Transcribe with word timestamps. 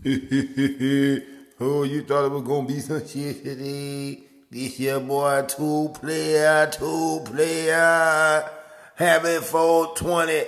oh, 0.06 1.82
you 1.82 2.04
thought 2.04 2.26
it 2.26 2.30
was 2.30 2.44
gonna 2.44 2.68
be 2.68 2.78
some 2.78 3.04
shit 3.04 3.42
today? 3.42 4.22
This 4.48 4.78
your 4.78 5.00
boy, 5.00 5.44
two 5.48 5.90
player, 5.92 6.70
two 6.70 7.20
player. 7.24 8.48
Happy 8.94 9.38
420. 9.38 10.44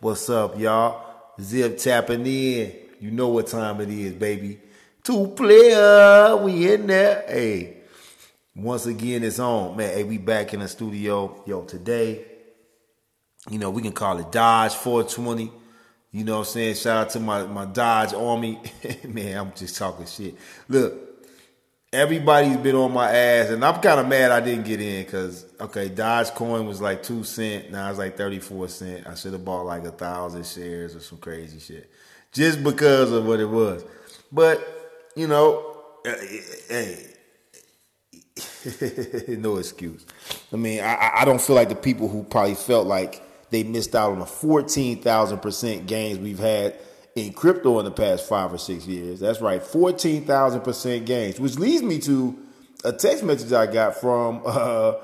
What's 0.00 0.30
up, 0.30 0.58
y'all? 0.58 1.04
Zip 1.38 1.76
tapping 1.76 2.26
in. 2.26 2.72
You 2.98 3.10
know 3.10 3.28
what 3.28 3.48
time 3.48 3.82
it 3.82 3.90
is, 3.90 4.14
baby. 4.14 4.58
Two 5.02 5.26
player, 5.36 6.38
we 6.38 6.72
in 6.72 6.86
there. 6.86 7.26
Hey, 7.28 7.76
once 8.56 8.86
again, 8.86 9.22
it's 9.22 9.38
on, 9.38 9.76
man. 9.76 9.92
Hey, 9.92 10.04
we 10.04 10.16
back 10.16 10.54
in 10.54 10.60
the 10.60 10.68
studio. 10.68 11.42
Yo, 11.44 11.64
today, 11.64 12.24
you 13.50 13.58
know, 13.58 13.68
we 13.68 13.82
can 13.82 13.92
call 13.92 14.18
it 14.18 14.32
Dodge 14.32 14.72
420. 14.72 15.52
You 16.14 16.22
know 16.22 16.34
what 16.38 16.46
I'm 16.46 16.52
saying? 16.52 16.76
Shout 16.76 16.96
out 16.96 17.10
to 17.10 17.20
my, 17.20 17.42
my 17.42 17.64
Dodge 17.64 18.14
Army. 18.14 18.60
man, 19.08 19.36
I'm 19.36 19.52
just 19.52 19.76
talking 19.76 20.06
shit. 20.06 20.36
Look, 20.68 20.94
everybody's 21.92 22.56
been 22.56 22.76
on 22.76 22.92
my 22.92 23.10
ass, 23.10 23.50
and 23.50 23.64
I'm 23.64 23.80
kind 23.80 23.98
of 23.98 24.06
mad 24.06 24.30
I 24.30 24.38
didn't 24.38 24.64
get 24.64 24.80
in 24.80 25.02
because 25.02 25.44
okay, 25.60 25.88
Dogecoin 25.88 26.68
was 26.68 26.80
like 26.80 27.02
two 27.02 27.24
cent, 27.24 27.72
now 27.72 27.90
it's 27.90 27.98
like 27.98 28.16
thirty 28.16 28.38
four 28.38 28.68
cent. 28.68 29.08
I 29.08 29.16
should 29.16 29.32
have 29.32 29.44
bought 29.44 29.66
like 29.66 29.82
a 29.82 29.90
thousand 29.90 30.46
shares 30.46 30.94
or 30.94 31.00
some 31.00 31.18
crazy 31.18 31.58
shit 31.58 31.90
just 32.30 32.62
because 32.62 33.10
of 33.10 33.26
what 33.26 33.40
it 33.40 33.48
was. 33.48 33.84
But 34.30 35.10
you 35.16 35.26
know, 35.26 35.80
hey, 36.04 36.38
eh, 36.70 36.94
eh, 38.36 38.40
eh, 38.76 39.24
no 39.36 39.56
excuse. 39.56 40.06
I 40.52 40.56
mean, 40.56 40.78
I, 40.78 41.10
I 41.16 41.24
don't 41.24 41.40
feel 41.40 41.56
like 41.56 41.70
the 41.70 41.74
people 41.74 42.08
who 42.08 42.22
probably 42.22 42.54
felt 42.54 42.86
like 42.86 43.20
they 43.54 43.62
missed 43.62 43.94
out 43.94 44.12
on 44.12 44.18
the 44.18 44.26
fourteen 44.26 45.00
thousand 45.00 45.38
percent 45.38 45.86
gains 45.86 46.18
we've 46.18 46.38
had 46.38 46.74
in 47.14 47.32
crypto 47.32 47.78
in 47.78 47.84
the 47.84 47.90
past 47.90 48.28
five 48.28 48.52
or 48.52 48.58
six 48.58 48.86
years. 48.86 49.20
That's 49.20 49.40
right, 49.40 49.62
14,000% 49.62 51.06
gains, 51.06 51.38
which 51.38 51.58
leads 51.58 51.82
me 51.82 51.98
to 52.00 52.36
a 52.84 52.92
text 52.92 53.22
message 53.24 53.52
I 53.52 53.66
got 53.66 53.96
from, 53.96 54.42
uh, 54.46 54.94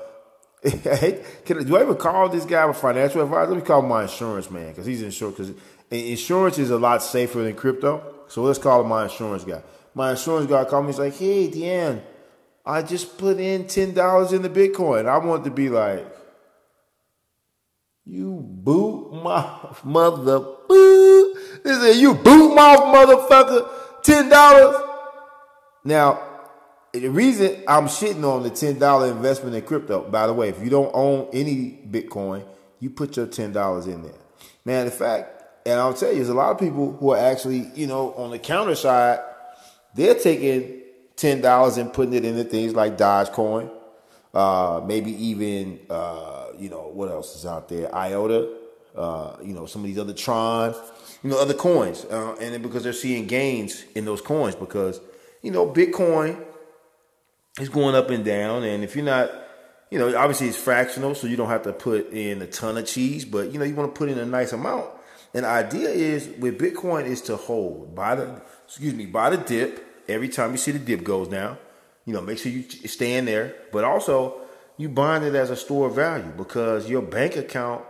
can, 0.61 1.65
do 1.65 1.77
I 1.77 1.81
ever 1.81 1.95
call 1.95 2.29
this 2.29 2.45
guy 2.45 2.69
a 2.69 2.73
financial 2.73 3.21
advisor? 3.21 3.51
Let 3.51 3.61
me 3.61 3.65
call 3.65 3.81
my 3.81 4.03
insurance 4.03 4.51
man 4.51 4.69
because 4.69 4.85
he's 4.85 5.01
insured. 5.01 5.37
Because 5.37 5.53
insurance 5.89 6.59
is 6.59 6.69
a 6.69 6.77
lot 6.77 7.01
safer 7.01 7.39
than 7.39 7.55
crypto. 7.55 8.03
So 8.27 8.43
let's 8.43 8.59
call 8.59 8.81
him 8.81 8.87
my 8.87 9.03
insurance 9.03 9.43
guy. 9.43 9.61
My 9.95 10.11
insurance 10.11 10.49
guy 10.49 10.63
called 10.65 10.85
me. 10.85 10.91
He's 10.91 10.99
like, 10.99 11.17
"Hey, 11.17 11.49
Deanne, 11.49 12.01
I 12.65 12.81
just 12.83 13.17
put 13.17 13.39
in 13.39 13.67
ten 13.67 13.93
dollars 13.93 14.31
in 14.31 14.41
the 14.41 14.49
Bitcoin. 14.49 15.07
I 15.07 15.17
want 15.17 15.43
to 15.45 15.51
be 15.51 15.69
like, 15.69 16.05
you 18.05 18.39
boot 18.41 19.11
my 19.23 19.75
mother 19.83 20.39
boo. 20.67 21.35
They 21.63 21.73
said, 21.73 21.93
you 21.93 22.15
boot 22.15 22.55
mouth 22.55 22.79
motherfucker, 22.79 23.69
ten 24.03 24.29
dollars. 24.29 24.75
Now, 25.83 26.21
the 26.93 27.07
reason 27.07 27.63
I'm 27.67 27.85
shitting 27.85 28.23
on 28.23 28.43
the 28.43 28.49
ten 28.49 28.79
dollar 28.79 29.07
investment 29.11 29.55
in 29.55 29.61
crypto, 29.61 30.09
by 30.09 30.27
the 30.27 30.33
way, 30.33 30.49
if 30.49 30.61
you 30.61 30.69
don't 30.69 30.91
own 30.93 31.29
any 31.31 31.79
Bitcoin, 31.89 32.45
you 32.79 32.89
put 32.89 33.17
your 33.17 33.27
ten 33.27 33.53
dollars 33.53 33.87
in 33.87 34.01
there. 34.03 34.11
Man, 34.65 34.85
the 34.85 34.91
fact, 34.91 35.43
and 35.65 35.79
I'll 35.79 35.93
tell 35.93 36.09
you, 36.09 36.15
there's 36.15 36.29
a 36.29 36.33
lot 36.33 36.51
of 36.51 36.59
people 36.59 36.93
who 36.93 37.11
are 37.11 37.17
actually, 37.17 37.71
you 37.75 37.87
know, 37.87 38.13
on 38.15 38.31
the 38.31 38.39
counter 38.39 38.75
side, 38.75 39.19
they're 39.95 40.15
taking 40.15 40.81
ten 41.15 41.41
dollars 41.41 41.77
and 41.77 41.93
putting 41.93 42.13
it 42.13 42.25
into 42.25 42.43
things 42.43 42.73
like 42.73 42.97
Dogecoin, 42.97 43.71
uh, 44.33 44.81
maybe 44.85 45.11
even, 45.11 45.79
uh, 45.89 46.47
you 46.57 46.69
know, 46.69 46.89
what 46.93 47.09
else 47.09 47.35
is 47.35 47.45
out 47.45 47.67
there? 47.67 47.93
IOTA, 47.93 48.57
uh, 48.95 49.37
you 49.43 49.53
know, 49.53 49.65
some 49.65 49.81
of 49.81 49.87
these 49.87 49.99
other 49.99 50.13
Tron, 50.13 50.75
you 51.23 51.29
know, 51.29 51.39
other 51.39 51.53
coins, 51.53 52.05
uh, 52.05 52.35
and 52.39 52.61
because 52.63 52.83
they're 52.83 52.93
seeing 52.93 53.27
gains 53.27 53.83
in 53.95 54.05
those 54.05 54.21
coins 54.21 54.55
because 54.55 54.99
you 55.41 55.51
know 55.51 55.67
Bitcoin 55.67 56.43
is 57.59 57.69
going 57.69 57.95
up 57.95 58.09
and 58.09 58.25
down, 58.25 58.63
and 58.63 58.83
if 58.83 58.95
you're 58.95 59.05
not, 59.05 59.31
you 59.89 59.99
know, 59.99 60.15
obviously 60.17 60.47
it's 60.47 60.57
fractional, 60.57 61.15
so 61.15 61.27
you 61.27 61.35
don't 61.35 61.49
have 61.49 61.63
to 61.63 61.73
put 61.73 62.11
in 62.11 62.41
a 62.41 62.47
ton 62.47 62.77
of 62.77 62.85
cheese, 62.85 63.25
but 63.25 63.51
you 63.51 63.59
know, 63.59 63.65
you 63.65 63.75
want 63.75 63.93
to 63.93 63.97
put 63.97 64.09
in 64.09 64.17
a 64.17 64.25
nice 64.25 64.53
amount. 64.53 64.89
And 65.33 65.45
the 65.45 65.49
idea 65.49 65.89
is 65.89 66.27
with 66.39 66.59
Bitcoin 66.59 67.05
is 67.05 67.21
to 67.23 67.37
hold 67.37 67.95
by 67.95 68.15
the 68.15 68.41
excuse 68.65 68.93
me 68.93 69.05
by 69.05 69.29
the 69.29 69.37
dip. 69.37 69.87
Every 70.07 70.27
time 70.27 70.51
you 70.51 70.57
see 70.57 70.71
the 70.71 70.79
dip 70.79 71.03
goes 71.03 71.29
down, 71.29 71.57
you 72.05 72.13
know, 72.13 72.21
make 72.21 72.37
sure 72.37 72.51
you 72.51 72.63
stay 72.63 73.15
in 73.15 73.25
there, 73.25 73.55
but 73.71 73.83
also 73.83 74.41
you 74.77 74.89
bind 74.89 75.23
it 75.23 75.35
as 75.35 75.49
a 75.49 75.55
store 75.55 75.87
of 75.87 75.95
value 75.95 76.31
because 76.37 76.89
your 76.89 77.01
bank 77.01 77.35
account 77.35 77.83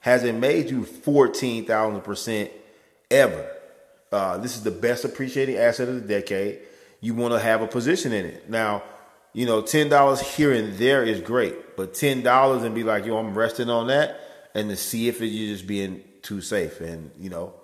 hasn't 0.00 0.38
made 0.38 0.70
you 0.70 0.82
14,000% 0.82 2.50
ever. 3.10 3.50
Uh, 4.10 4.38
this 4.38 4.56
is 4.56 4.62
the 4.62 4.70
best 4.70 5.04
appreciating 5.04 5.56
asset 5.56 5.88
of 5.88 5.94
the 5.94 6.08
decade. 6.08 6.60
You 7.00 7.14
want 7.14 7.34
to 7.34 7.40
have 7.40 7.62
a 7.62 7.66
position 7.66 8.12
in 8.12 8.26
it. 8.26 8.50
Now, 8.50 8.82
you 9.32 9.46
know, 9.46 9.62
$10 9.62 10.20
here 10.22 10.52
and 10.52 10.74
there 10.74 11.04
is 11.04 11.20
great, 11.20 11.76
but 11.76 11.94
$10 11.94 12.64
and 12.64 12.74
be 12.74 12.82
like, 12.82 13.06
yo, 13.06 13.16
I'm 13.16 13.36
resting 13.36 13.70
on 13.70 13.86
that 13.86 14.20
and 14.54 14.68
to 14.68 14.76
see 14.76 15.08
if 15.08 15.20
you're 15.20 15.54
just 15.54 15.66
being 15.66 16.02
too 16.20 16.40
safe. 16.40 16.80
And, 16.80 17.10
you 17.18 17.30
know, 17.30 17.54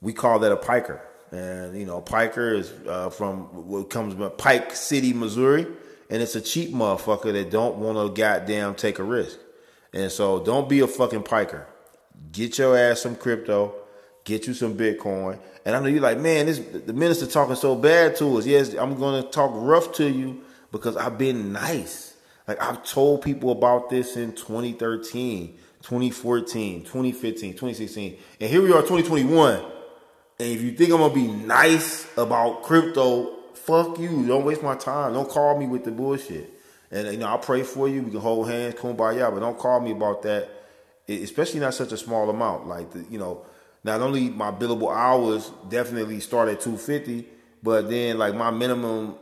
we 0.00 0.12
call 0.12 0.38
that 0.40 0.52
a 0.52 0.56
piker. 0.56 1.02
And, 1.30 1.78
you 1.78 1.84
know, 1.84 2.00
piker 2.00 2.54
is 2.54 2.72
uh, 2.86 3.10
from 3.10 3.68
what 3.68 3.90
comes 3.90 4.14
from 4.14 4.30
Pike 4.32 4.74
City, 4.74 5.12
Missouri. 5.12 5.66
And 6.10 6.22
it's 6.22 6.36
a 6.36 6.40
cheap 6.40 6.72
motherfucker 6.72 7.32
that 7.32 7.50
don't 7.50 7.76
want 7.76 7.98
to 7.98 8.20
goddamn 8.20 8.74
take 8.74 8.98
a 8.98 9.04
risk. 9.04 9.38
And 9.92 10.10
so 10.10 10.42
don't 10.42 10.68
be 10.68 10.80
a 10.80 10.86
fucking 10.86 11.24
piker. 11.24 11.66
Get 12.32 12.58
your 12.58 12.76
ass 12.76 13.02
some 13.02 13.16
crypto 13.16 13.74
get 14.28 14.46
you 14.46 14.54
some 14.54 14.76
Bitcoin. 14.76 15.40
And 15.64 15.74
I 15.74 15.80
know 15.80 15.86
you're 15.86 16.02
like, 16.02 16.18
man, 16.18 16.46
this 16.46 16.58
the 16.58 16.92
minister 16.92 17.26
talking 17.26 17.56
so 17.56 17.74
bad 17.74 18.14
to 18.16 18.38
us. 18.38 18.46
Yes, 18.46 18.74
I'm 18.74 18.96
gonna 18.98 19.22
talk 19.22 19.50
rough 19.54 19.94
to 19.94 20.08
you 20.08 20.42
because 20.70 20.96
I've 20.96 21.18
been 21.18 21.52
nice. 21.52 22.14
Like 22.46 22.62
I've 22.62 22.84
told 22.84 23.22
people 23.22 23.50
about 23.50 23.90
this 23.90 24.16
in 24.16 24.32
2013, 24.32 25.58
2014, 25.82 26.82
2015, 26.82 27.52
2016. 27.52 28.18
And 28.40 28.50
here 28.50 28.62
we 28.62 28.68
are 28.68 28.82
2021. 28.82 29.64
And 30.40 30.48
if 30.48 30.62
you 30.62 30.72
think 30.72 30.92
I'm 30.92 30.98
gonna 30.98 31.14
be 31.14 31.26
nice 31.26 32.06
about 32.16 32.62
crypto, 32.62 33.34
fuck 33.54 33.98
you. 33.98 34.26
Don't 34.26 34.44
waste 34.44 34.62
my 34.62 34.76
time. 34.76 35.14
Don't 35.14 35.28
call 35.28 35.58
me 35.58 35.66
with 35.66 35.84
the 35.84 35.90
bullshit. 35.90 36.54
And 36.90 37.08
you 37.08 37.18
know, 37.18 37.26
I'll 37.26 37.38
pray 37.38 37.62
for 37.62 37.88
you. 37.88 38.02
We 38.02 38.10
can 38.10 38.20
hold 38.20 38.48
hands, 38.48 38.74
kumbaya, 38.76 39.32
but 39.32 39.40
don't 39.40 39.58
call 39.58 39.80
me 39.80 39.92
about 39.92 40.22
that. 40.22 40.48
Especially 41.08 41.60
not 41.60 41.74
such 41.74 41.92
a 41.92 41.96
small 41.96 42.30
amount. 42.30 42.66
Like 42.66 42.90
the, 42.92 43.04
you 43.10 43.18
know, 43.18 43.44
not 43.84 44.00
only 44.00 44.28
my 44.30 44.50
billable 44.50 44.94
hours 44.94 45.50
definitely 45.68 46.20
start 46.20 46.48
at 46.48 46.60
250 46.60 47.26
but 47.62 47.88
then 47.88 48.18
like 48.18 48.34
my 48.34 48.50
minimum 48.50 49.14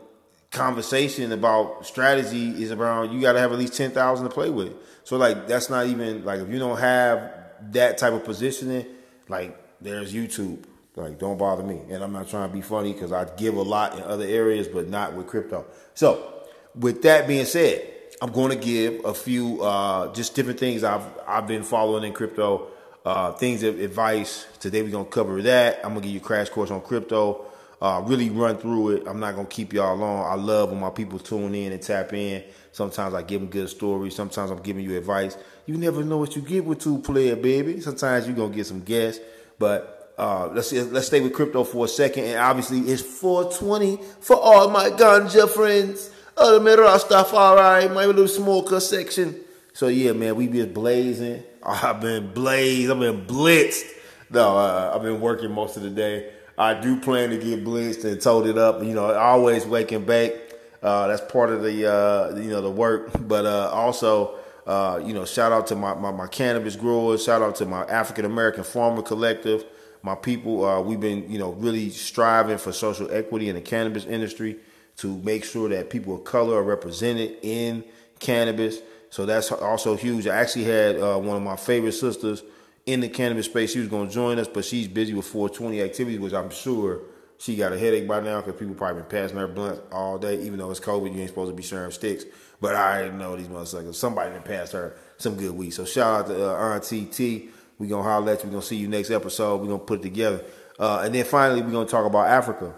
conversation 0.50 1.32
about 1.32 1.86
strategy 1.86 2.62
is 2.62 2.72
around 2.72 3.12
you 3.12 3.20
got 3.20 3.34
to 3.34 3.38
have 3.38 3.52
at 3.52 3.58
least 3.58 3.74
10,000 3.74 4.24
to 4.24 4.30
play 4.30 4.50
with 4.50 4.72
so 5.04 5.16
like 5.16 5.46
that's 5.46 5.68
not 5.68 5.86
even 5.86 6.24
like 6.24 6.40
if 6.40 6.48
you 6.48 6.58
don't 6.58 6.78
have 6.78 7.32
that 7.72 7.98
type 7.98 8.12
of 8.12 8.24
positioning 8.24 8.86
like 9.28 9.56
there's 9.80 10.14
YouTube 10.14 10.64
like 10.96 11.18
don't 11.18 11.38
bother 11.38 11.64
me 11.64 11.80
and 11.90 12.04
I'm 12.04 12.12
not 12.12 12.28
trying 12.28 12.48
to 12.50 12.54
be 12.54 12.62
funny 12.62 12.94
cuz 12.94 13.12
I 13.12 13.26
give 13.36 13.56
a 13.56 13.62
lot 13.62 13.96
in 13.96 14.04
other 14.04 14.26
areas 14.26 14.68
but 14.68 14.88
not 14.88 15.14
with 15.14 15.28
crypto 15.28 15.66
so 15.94 16.34
with 16.74 17.02
that 17.02 17.28
being 17.28 17.46
said 17.46 17.92
I'm 18.22 18.32
going 18.32 18.50
to 18.50 18.56
give 18.56 19.04
a 19.04 19.14
few 19.14 19.62
uh, 19.62 20.12
just 20.14 20.34
different 20.34 20.60
things 20.60 20.84
I've 20.84 21.04
I've 21.28 21.46
been 21.46 21.62
following 21.64 22.04
in 22.04 22.14
crypto 22.14 22.68
uh, 23.06 23.32
things 23.32 23.62
of 23.62 23.78
advice. 23.80 24.46
Today 24.60 24.82
we're 24.82 24.90
gonna 24.90 25.04
cover 25.06 25.40
that. 25.42 25.78
I'm 25.84 25.90
gonna 25.90 26.00
give 26.02 26.12
you 26.12 26.20
a 26.20 26.22
crash 26.22 26.48
course 26.50 26.70
on 26.72 26.80
crypto. 26.82 27.46
Uh, 27.80 28.02
really 28.04 28.30
run 28.30 28.58
through 28.58 28.90
it. 28.90 29.04
I'm 29.06 29.20
not 29.20 29.36
gonna 29.36 29.48
keep 29.48 29.72
y'all 29.72 29.96
long. 29.96 30.26
I 30.26 30.34
love 30.34 30.70
when 30.70 30.80
my 30.80 30.90
people 30.90 31.20
tune 31.20 31.54
in 31.54 31.72
and 31.72 31.80
tap 31.82 32.12
in. 32.12 32.42
Sometimes 32.72 33.14
I 33.14 33.22
give 33.22 33.40
them 33.40 33.50
good 33.50 33.68
stories. 33.70 34.16
Sometimes 34.16 34.50
I'm 34.50 34.62
giving 34.62 34.84
you 34.84 34.96
advice. 34.98 35.38
You 35.66 35.76
never 35.78 36.02
know 36.04 36.18
what 36.18 36.36
you 36.36 36.42
get 36.42 36.64
with 36.64 36.80
two 36.80 36.98
player, 36.98 37.36
baby. 37.36 37.80
Sometimes 37.80 38.26
you're 38.26 38.36
gonna 38.36 38.54
get 38.54 38.66
some 38.66 38.82
guests. 38.82 39.22
But 39.58 39.95
uh, 40.18 40.48
let's 40.52 40.72
let's 40.72 41.06
stay 41.08 41.20
with 41.20 41.34
crypto 41.34 41.64
for 41.64 41.84
a 41.84 41.88
second. 41.88 42.24
And 42.24 42.38
obviously, 42.38 42.80
it's 42.80 43.02
420 43.02 43.98
for 44.20 44.36
all 44.36 44.70
my 44.70 44.90
ganja 44.90 45.48
friends. 45.48 46.10
Oh, 46.38 46.58
the 46.58 46.70
Rastafari, 46.70 47.92
my 47.94 48.04
little 48.06 48.28
smoker 48.28 48.80
section. 48.80 49.40
So 49.72 49.88
yeah, 49.88 50.12
man, 50.12 50.36
we 50.36 50.48
be 50.48 50.64
blazing. 50.64 51.42
I've 51.62 52.00
been 52.00 52.32
blazed. 52.32 52.90
I've 52.90 53.00
been 53.00 53.26
blitzed. 53.26 53.84
No, 54.30 54.56
uh, 54.56 54.92
I've 54.94 55.02
been 55.02 55.20
working 55.20 55.52
most 55.52 55.76
of 55.76 55.82
the 55.82 55.90
day. 55.90 56.32
I 56.58 56.74
do 56.74 56.98
plan 56.98 57.30
to 57.30 57.36
get 57.36 57.64
blitzed 57.64 58.04
and 58.04 58.20
told 58.20 58.46
it 58.46 58.56
up. 58.56 58.82
You 58.82 58.94
know, 58.94 59.12
always 59.14 59.66
wake 59.66 59.92
and 59.92 60.06
bake. 60.06 60.34
Uh, 60.82 61.08
that's 61.08 61.30
part 61.30 61.50
of 61.50 61.62
the 61.62 61.92
uh, 61.92 62.36
you 62.36 62.50
know 62.50 62.62
the 62.62 62.70
work. 62.70 63.10
But 63.26 63.44
uh, 63.44 63.70
also, 63.72 64.36
uh, 64.66 65.00
you 65.04 65.12
know, 65.12 65.24
shout 65.24 65.52
out 65.52 65.66
to 65.68 65.76
my, 65.76 65.94
my, 65.94 66.10
my 66.10 66.26
cannabis 66.26 66.76
growers. 66.76 67.24
Shout 67.24 67.42
out 67.42 67.56
to 67.56 67.66
my 67.66 67.84
African 67.84 68.24
American 68.24 68.64
Farmer 68.64 69.02
Collective. 69.02 69.64
My 70.06 70.14
people, 70.14 70.64
uh, 70.64 70.80
we've 70.80 71.00
been 71.00 71.28
you 71.28 71.36
know 71.36 71.50
really 71.54 71.90
striving 71.90 72.58
for 72.58 72.70
social 72.70 73.10
equity 73.10 73.48
in 73.48 73.56
the 73.56 73.60
cannabis 73.60 74.06
industry 74.06 74.56
to 74.98 75.16
make 75.18 75.44
sure 75.44 75.68
that 75.68 75.90
people 75.90 76.14
of 76.14 76.22
color 76.22 76.58
are 76.58 76.62
represented 76.62 77.38
in 77.42 77.82
cannabis. 78.20 78.78
So 79.10 79.26
that's 79.26 79.50
also 79.50 79.96
huge. 79.96 80.28
I 80.28 80.36
actually 80.36 80.62
had 80.62 81.00
uh, 81.00 81.18
one 81.18 81.36
of 81.36 81.42
my 81.42 81.56
favorite 81.56 81.90
sisters 81.90 82.44
in 82.86 83.00
the 83.00 83.08
cannabis 83.08 83.46
space. 83.46 83.72
She 83.72 83.80
was 83.80 83.88
going 83.88 84.06
to 84.06 84.14
join 84.14 84.38
us, 84.38 84.46
but 84.46 84.64
she's 84.64 84.86
busy 84.86 85.12
with 85.12 85.26
420 85.26 85.82
activities, 85.82 86.20
which 86.20 86.34
I'm 86.34 86.50
sure 86.50 87.00
she 87.38 87.56
got 87.56 87.72
a 87.72 87.78
headache 87.78 88.06
by 88.06 88.20
now 88.20 88.40
because 88.40 88.60
people 88.60 88.76
probably 88.76 89.02
been 89.02 89.10
passing 89.10 89.38
her 89.38 89.48
blunt 89.48 89.80
all 89.90 90.18
day, 90.18 90.40
even 90.40 90.60
though 90.60 90.70
it's 90.70 90.78
COVID. 90.78 91.12
You 91.12 91.20
ain't 91.20 91.30
supposed 91.30 91.50
to 91.50 91.56
be 91.56 91.64
sharing 91.64 91.90
sticks. 91.90 92.24
But 92.60 92.76
I 92.76 93.08
know 93.08 93.34
these 93.34 93.48
motherfuckers. 93.48 93.96
Somebody 93.96 94.30
done 94.30 94.42
passed 94.44 94.72
her 94.72 94.96
some 95.18 95.34
good 95.34 95.50
weed. 95.50 95.70
So 95.70 95.84
shout 95.84 96.20
out 96.20 96.26
to 96.28 96.48
uh, 96.48 96.74
Auntie 96.74 97.06
T. 97.06 97.50
We 97.78 97.88
gonna 97.88 98.02
holler 98.02 98.32
at 98.32 98.42
you. 98.42 98.48
We're 98.48 98.54
gonna 98.54 98.62
see 98.62 98.76
you 98.76 98.88
next 98.88 99.10
episode. 99.10 99.60
We're 99.60 99.68
gonna 99.68 99.78
put 99.78 100.00
it 100.00 100.02
together. 100.02 100.44
Uh, 100.78 101.02
and 101.04 101.14
then 101.14 101.24
finally, 101.24 101.62
we're 101.62 101.72
gonna 101.72 101.86
talk 101.86 102.06
about 102.06 102.28
Africa. 102.28 102.74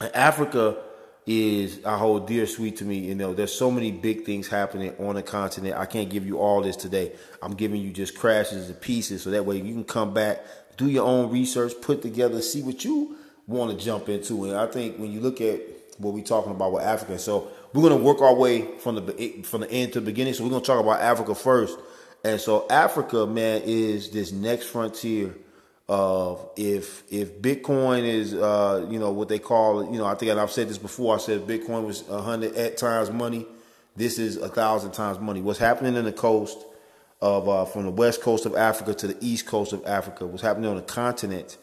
And 0.00 0.14
Africa 0.14 0.76
is 1.26 1.84
I 1.84 1.96
hold 1.96 2.28
dear 2.28 2.46
sweet 2.46 2.76
to 2.76 2.84
me. 2.84 2.98
You 2.98 3.14
know, 3.14 3.34
there's 3.34 3.52
so 3.52 3.70
many 3.70 3.90
big 3.90 4.24
things 4.24 4.46
happening 4.46 4.94
on 4.98 5.16
the 5.16 5.22
continent. 5.22 5.76
I 5.76 5.86
can't 5.86 6.08
give 6.08 6.26
you 6.26 6.38
all 6.38 6.62
this 6.62 6.76
today. 6.76 7.12
I'm 7.42 7.54
giving 7.54 7.80
you 7.80 7.90
just 7.90 8.16
crashes 8.16 8.68
and 8.68 8.80
pieces, 8.80 9.22
so 9.22 9.30
that 9.30 9.44
way 9.44 9.56
you 9.56 9.72
can 9.72 9.84
come 9.84 10.14
back, 10.14 10.44
do 10.76 10.88
your 10.88 11.06
own 11.06 11.30
research, 11.30 11.72
put 11.82 12.02
together, 12.02 12.40
see 12.42 12.62
what 12.62 12.84
you 12.84 13.16
want 13.46 13.76
to 13.76 13.84
jump 13.84 14.08
into. 14.08 14.44
And 14.44 14.56
I 14.56 14.66
think 14.66 14.98
when 14.98 15.10
you 15.10 15.20
look 15.20 15.40
at 15.40 15.60
what 15.98 16.14
we're 16.14 16.24
talking 16.24 16.52
about 16.52 16.72
with 16.72 16.84
Africa, 16.84 17.18
so 17.18 17.48
we're 17.72 17.88
gonna 17.88 18.02
work 18.02 18.20
our 18.20 18.34
way 18.34 18.78
from 18.78 18.94
the 18.94 19.42
from 19.42 19.62
the 19.62 19.70
end 19.70 19.94
to 19.94 20.00
the 20.00 20.06
beginning. 20.06 20.34
So 20.34 20.44
we're 20.44 20.50
gonna 20.50 20.64
talk 20.64 20.80
about 20.80 21.00
Africa 21.00 21.34
first. 21.34 21.78
And 22.26 22.40
so 22.40 22.66
Africa, 22.68 23.24
man, 23.24 23.62
is 23.64 24.10
this 24.10 24.32
next 24.32 24.66
frontier 24.66 25.32
of 25.88 26.50
if 26.56 27.04
if 27.08 27.40
Bitcoin 27.40 28.02
is 28.02 28.34
uh, 28.34 28.84
you 28.90 28.98
know 28.98 29.12
what 29.12 29.28
they 29.28 29.38
call 29.38 29.84
you 29.84 29.98
know 29.98 30.06
I 30.06 30.16
think 30.16 30.32
I've 30.32 30.50
said 30.50 30.68
this 30.68 30.76
before. 30.76 31.14
I 31.14 31.18
said 31.18 31.46
Bitcoin 31.46 31.86
was 31.86 32.02
a 32.08 32.20
hundred 32.20 32.56
at 32.56 32.78
times 32.78 33.12
money. 33.12 33.46
This 33.94 34.18
is 34.18 34.38
a 34.38 34.48
thousand 34.48 34.90
times 34.90 35.20
money. 35.20 35.40
What's 35.40 35.60
happening 35.60 35.94
in 35.94 36.04
the 36.04 36.12
coast 36.12 36.58
of 37.20 37.48
uh, 37.48 37.64
from 37.64 37.84
the 37.84 37.92
west 37.92 38.22
coast 38.22 38.44
of 38.44 38.56
Africa 38.56 38.92
to 38.94 39.06
the 39.06 39.16
east 39.20 39.46
coast 39.46 39.72
of 39.72 39.86
Africa? 39.86 40.26
What's 40.26 40.42
happening 40.42 40.68
on 40.68 40.74
the 40.74 40.82
continent 40.82 41.56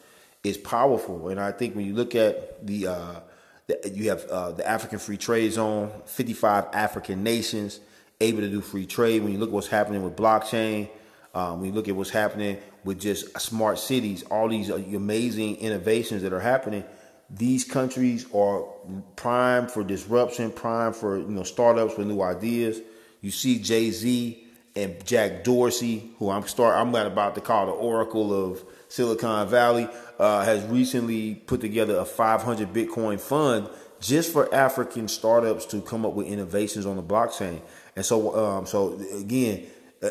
is 0.45 0.57
powerful. 0.57 1.27
And 1.27 1.41
I 1.41 1.51
think 1.51 1.75
when 1.75 1.85
you 1.85 1.93
look 1.93 2.15
at 2.15 2.65
the, 2.65 2.87
uh, 2.87 3.19
the 3.67 3.91
you 3.93 4.07
have 4.11 4.23
uh, 4.27 4.51
the 4.51 4.65
African 4.65 4.99
Free 4.99 5.17
Trade 5.17 5.51
Zone, 5.51 5.91
55 6.05 6.67
African 6.71 7.21
nations 7.21 7.81
able 8.21 8.41
to 8.41 8.49
do 8.49 8.61
free 8.61 8.85
trade. 8.85 9.23
When 9.23 9.31
you 9.31 9.37
look 9.37 9.49
at 9.49 9.53
what's 9.53 9.67
happening 9.67 10.03
with 10.03 10.15
blockchain, 10.15 10.89
um, 11.33 11.59
when 11.59 11.69
you 11.69 11.75
look 11.75 11.87
at 11.87 11.95
what's 11.95 12.09
happening 12.09 12.57
with 12.83 12.99
just 12.99 13.39
smart 13.39 13.79
cities, 13.79 14.23
all 14.23 14.47
these 14.47 14.69
amazing 14.69 15.57
innovations 15.57 16.21
that 16.21 16.33
are 16.33 16.39
happening, 16.39 16.83
these 17.29 17.63
countries 17.63 18.25
are 18.33 18.65
prime 19.15 19.67
for 19.67 19.83
disruption, 19.83 20.51
prime 20.51 20.93
for 20.93 21.17
you 21.17 21.27
know 21.27 21.43
startups 21.43 21.97
with 21.97 22.07
new 22.07 22.21
ideas. 22.21 22.81
You 23.21 23.31
see 23.31 23.59
Jay 23.59 23.89
Z 23.89 24.47
and 24.75 25.03
Jack 25.05 25.43
Dorsey, 25.43 26.11
who 26.19 26.29
I'm 26.29 26.47
start 26.47 26.75
I'm 26.75 26.93
about 26.93 27.35
to 27.35 27.41
call 27.41 27.65
the 27.65 27.71
Oracle 27.71 28.33
of 28.33 28.63
Silicon 28.93 29.47
Valley, 29.47 29.89
uh, 30.19 30.45
has 30.45 30.63
recently 30.65 31.33
put 31.33 31.61
together 31.61 31.97
a 31.97 32.05
500 32.05 32.71
Bitcoin 32.71 33.19
fund 33.19 33.67
just 33.99 34.31
for 34.31 34.53
African 34.53 35.07
startups 35.07 35.65
to 35.65 35.81
come 35.81 36.05
up 36.05 36.13
with 36.13 36.27
innovations 36.27 36.85
on 36.85 36.97
the 36.97 37.01
blockchain. 37.01 37.59
And 37.95 38.05
so, 38.05 38.37
um, 38.37 38.67
so 38.67 39.01
again, 39.17 39.65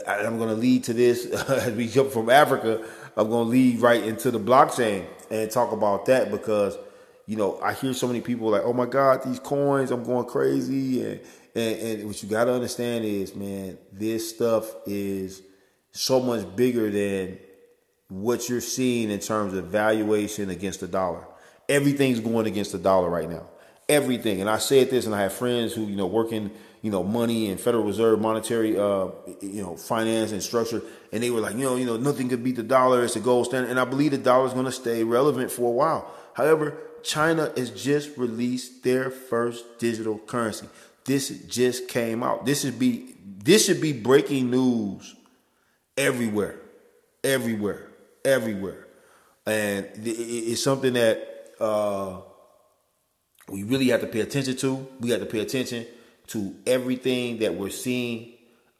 I'm 0.05 0.37
going 0.37 0.49
to 0.49 0.56
lead 0.56 0.82
to 0.84 0.94
this 0.94 1.26
as 1.49 1.73
we 1.76 1.87
jump 1.87 2.11
from 2.11 2.29
Africa. 2.29 2.84
I'm 3.17 3.29
going 3.31 3.44
to 3.44 3.50
lead 3.50 3.81
right 3.81 4.02
into 4.02 4.32
the 4.32 4.40
blockchain 4.40 5.06
and 5.31 5.49
talk 5.49 5.70
about 5.70 6.06
that 6.06 6.32
because, 6.32 6.76
you 7.26 7.37
know, 7.37 7.61
I 7.61 7.75
hear 7.75 7.94
so 7.94 8.08
many 8.08 8.20
people 8.20 8.50
like, 8.50 8.62
"Oh 8.64 8.73
my 8.73 8.87
God, 8.87 9.23
these 9.23 9.38
coins! 9.38 9.93
I'm 9.93 10.02
going 10.02 10.26
crazy!" 10.26 11.05
And 11.05 11.20
and, 11.55 11.81
and 11.81 12.06
what 12.08 12.20
you 12.20 12.29
got 12.29 12.46
to 12.46 12.55
understand 12.55 13.05
is, 13.05 13.37
man, 13.37 13.79
this 13.93 14.31
stuff 14.31 14.75
is 14.87 15.40
so 15.93 16.19
much 16.19 16.56
bigger 16.56 16.90
than 16.90 17.38
what 18.12 18.47
you're 18.49 18.61
seeing 18.61 19.11
in 19.11 19.19
terms 19.19 19.55
of 19.55 19.67
valuation 19.67 20.50
against 20.50 20.81
the 20.81 20.88
dollar. 20.88 21.25
Everything's 21.69 22.20
going 22.20 22.47
against 22.47 22.73
the 22.73 22.79
dollar 22.79 23.09
right 23.09 23.29
now. 23.29 23.47
Everything. 23.88 24.41
And 24.41 24.50
I 24.50 24.59
said 24.59 24.91
this, 24.91 25.06
and 25.06 25.14
I 25.14 25.23
have 25.23 25.32
friends 25.32 25.73
who, 25.73 25.87
you 25.87 25.97
know, 25.97 26.06
working, 26.06 26.50
you 26.82 26.91
know, 26.91 27.03
money 27.03 27.49
and 27.49 27.59
Federal 27.59 27.85
Reserve 27.85 28.20
monetary, 28.20 28.79
uh, 28.79 29.09
you 29.41 29.62
know, 29.62 29.76
finance 29.76 30.32
and 30.32 30.43
structure. 30.43 30.82
And 31.11 31.23
they 31.23 31.31
were 31.31 31.41
like, 31.41 31.55
you 31.55 31.64
know, 31.64 31.76
you 31.76 31.87
know, 31.87 31.97
nothing 31.97 32.29
could 32.29 32.44
beat 32.44 32.56
the 32.56 32.62
dollar. 32.62 33.03
It's 33.03 33.17
a 33.17 33.20
gold 33.20 33.47
standard. 33.47 33.70
And 33.70 33.81
I 33.81 33.87
believe 33.87 34.11
the 34.11 34.19
dollar 34.19 34.47
is 34.47 34.53
going 34.53 34.67
to 34.67 34.73
stay 34.73 35.05
relevant 35.05 35.50
for 35.50 35.69
a 35.69 35.73
while. 35.73 36.12
However, 36.35 36.76
China 37.03 37.50
has 37.56 37.70
just 37.70 38.17
released 38.19 38.85
their 38.85 39.11
first 39.11 39.79
digital 39.79 40.19
currency. 40.19 40.69
This 41.05 41.31
just 41.47 41.88
came 41.88 42.23
out. 42.23 42.44
This 42.44 42.61
should 42.61 42.79
be 42.79 43.15
this 43.43 43.67
should 43.67 43.81
be 43.81 43.93
breaking 43.93 44.50
news 44.50 45.17
everywhere, 45.97 46.61
everywhere 47.25 47.88
everywhere, 48.24 48.86
and 49.46 49.88
it's 49.96 50.62
something 50.62 50.92
that 50.94 51.48
uh, 51.60 52.20
we 53.48 53.62
really 53.64 53.88
have 53.88 54.00
to 54.00 54.06
pay 54.06 54.20
attention 54.20 54.56
to. 54.56 54.86
We 55.00 55.10
have 55.10 55.20
to 55.20 55.26
pay 55.26 55.40
attention 55.40 55.86
to 56.28 56.54
everything 56.66 57.38
that 57.38 57.54
we're 57.54 57.70
seeing 57.70 58.32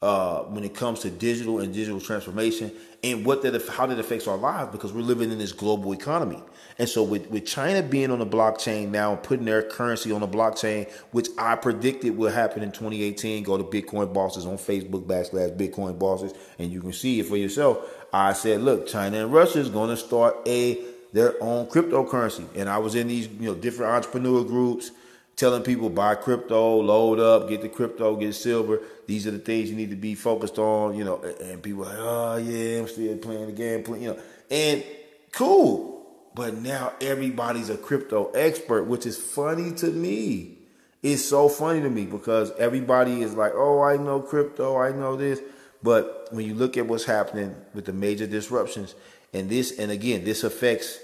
uh, 0.03 0.43
when 0.43 0.65
it 0.65 0.75
comes 0.75 0.99
to 0.99 1.09
digital 1.09 1.59
and 1.59 1.73
digital 1.73 2.01
transformation 2.01 2.71
and 3.03 3.25
what 3.25 3.41
that 3.41 3.69
how 3.69 3.85
that 3.85 3.97
affects 3.97 4.27
our 4.27 4.35
lives 4.35 4.69
because 4.71 4.91
we're 4.91 5.01
living 5.01 5.31
in 5.31 5.37
this 5.37 5.53
global 5.53 5.93
economy. 5.93 6.41
And 6.77 6.89
so 6.89 7.03
with, 7.03 7.29
with 7.29 7.45
China 7.45 7.81
being 7.81 8.11
on 8.11 8.19
the 8.19 8.25
blockchain 8.25 8.89
now, 8.89 9.13
and 9.13 9.23
putting 9.23 9.45
their 9.45 9.61
currency 9.61 10.11
on 10.11 10.21
the 10.21 10.27
blockchain, 10.27 10.91
which 11.11 11.29
I 11.37 11.55
predicted 11.55 12.17
will 12.17 12.31
happen 12.31 12.63
in 12.63 12.71
2018, 12.71 13.43
go 13.43 13.57
to 13.57 13.63
Bitcoin 13.63 14.13
bosses 14.13 14.45
on 14.45 14.57
Facebook 14.57 15.05
backslash 15.05 15.55
Bitcoin 15.55 15.97
bosses, 15.97 16.33
and 16.59 16.71
you 16.71 16.81
can 16.81 16.91
see 16.91 17.19
it 17.21 17.27
for 17.27 17.37
yourself. 17.37 17.77
I 18.13 18.33
said, 18.33 18.61
look, 18.61 18.87
China 18.87 19.17
and 19.17 19.33
Russia 19.33 19.59
is 19.59 19.69
going 19.69 19.89
to 19.89 19.97
start 19.97 20.37
a 20.47 20.79
their 21.13 21.41
own 21.41 21.67
cryptocurrency. 21.67 22.45
And 22.55 22.69
I 22.69 22.77
was 22.77 22.95
in 22.95 23.07
these, 23.07 23.27
you 23.27 23.47
know, 23.47 23.55
different 23.55 23.91
entrepreneur 23.91 24.43
groups 24.43 24.91
telling 25.35 25.63
people 25.63 25.89
buy 25.89 26.15
crypto, 26.15 26.77
load 26.77 27.19
up, 27.19 27.49
get 27.49 27.61
the 27.61 27.69
crypto, 27.69 28.15
get 28.15 28.33
silver. 28.33 28.81
These 29.07 29.27
are 29.27 29.31
the 29.31 29.39
things 29.39 29.69
you 29.69 29.75
need 29.75 29.89
to 29.89 29.95
be 29.95 30.15
focused 30.15 30.59
on, 30.59 30.95
you 30.95 31.03
know. 31.03 31.21
And 31.41 31.61
people 31.61 31.83
like, 31.83 31.97
oh 31.97 32.37
yeah, 32.37 32.79
I'm 32.79 32.87
still 32.87 33.17
playing 33.17 33.47
the 33.47 33.51
game, 33.51 33.83
you 34.01 34.09
know. 34.09 34.19
And 34.49 34.83
cool. 35.31 35.91
But 36.35 36.55
now 36.55 36.93
everybody's 36.99 37.69
a 37.69 37.77
crypto 37.77 38.31
expert, 38.31 38.83
which 38.83 39.05
is 39.05 39.17
funny 39.17 39.71
to 39.75 39.87
me. 39.87 40.57
It's 41.03 41.23
so 41.23 41.49
funny 41.49 41.81
to 41.81 41.89
me 41.89 42.05
because 42.05 42.51
everybody 42.57 43.21
is 43.21 43.35
like, 43.35 43.51
oh, 43.53 43.81
I 43.81 43.97
know 43.97 44.21
crypto, 44.21 44.77
I 44.77 44.91
know 44.91 45.15
this. 45.15 45.41
But 45.83 46.29
when 46.31 46.45
you 46.45 46.55
look 46.55 46.77
at 46.77 46.87
what's 46.87 47.03
happening 47.03 47.55
with 47.73 47.85
the 47.85 47.93
major 47.93 48.25
disruptions, 48.25 48.95
and 49.33 49.49
this, 49.49 49.77
and 49.77 49.91
again, 49.91 50.23
this 50.23 50.43
affects 50.43 50.99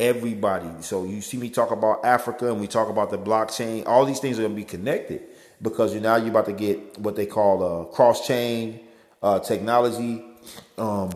everybody. 0.00 0.68
So 0.80 1.04
you 1.04 1.20
see 1.20 1.36
me 1.36 1.50
talk 1.50 1.70
about 1.70 2.04
Africa 2.04 2.50
and 2.50 2.60
we 2.60 2.66
talk 2.66 2.88
about 2.88 3.10
the 3.10 3.18
blockchain. 3.18 3.86
All 3.86 4.04
these 4.04 4.18
things 4.18 4.38
are 4.38 4.42
going 4.42 4.54
to 4.54 4.60
be 4.60 4.64
connected 4.64 5.22
because 5.62 5.94
now 5.94 6.16
you're 6.16 6.30
about 6.30 6.46
to 6.46 6.52
get 6.52 6.98
what 6.98 7.14
they 7.14 7.26
call 7.26 7.62
uh, 7.62 7.84
cross 7.84 8.26
chain 8.26 8.80
uh, 9.22 9.38
technology, 9.38 10.22
um, 10.76 11.10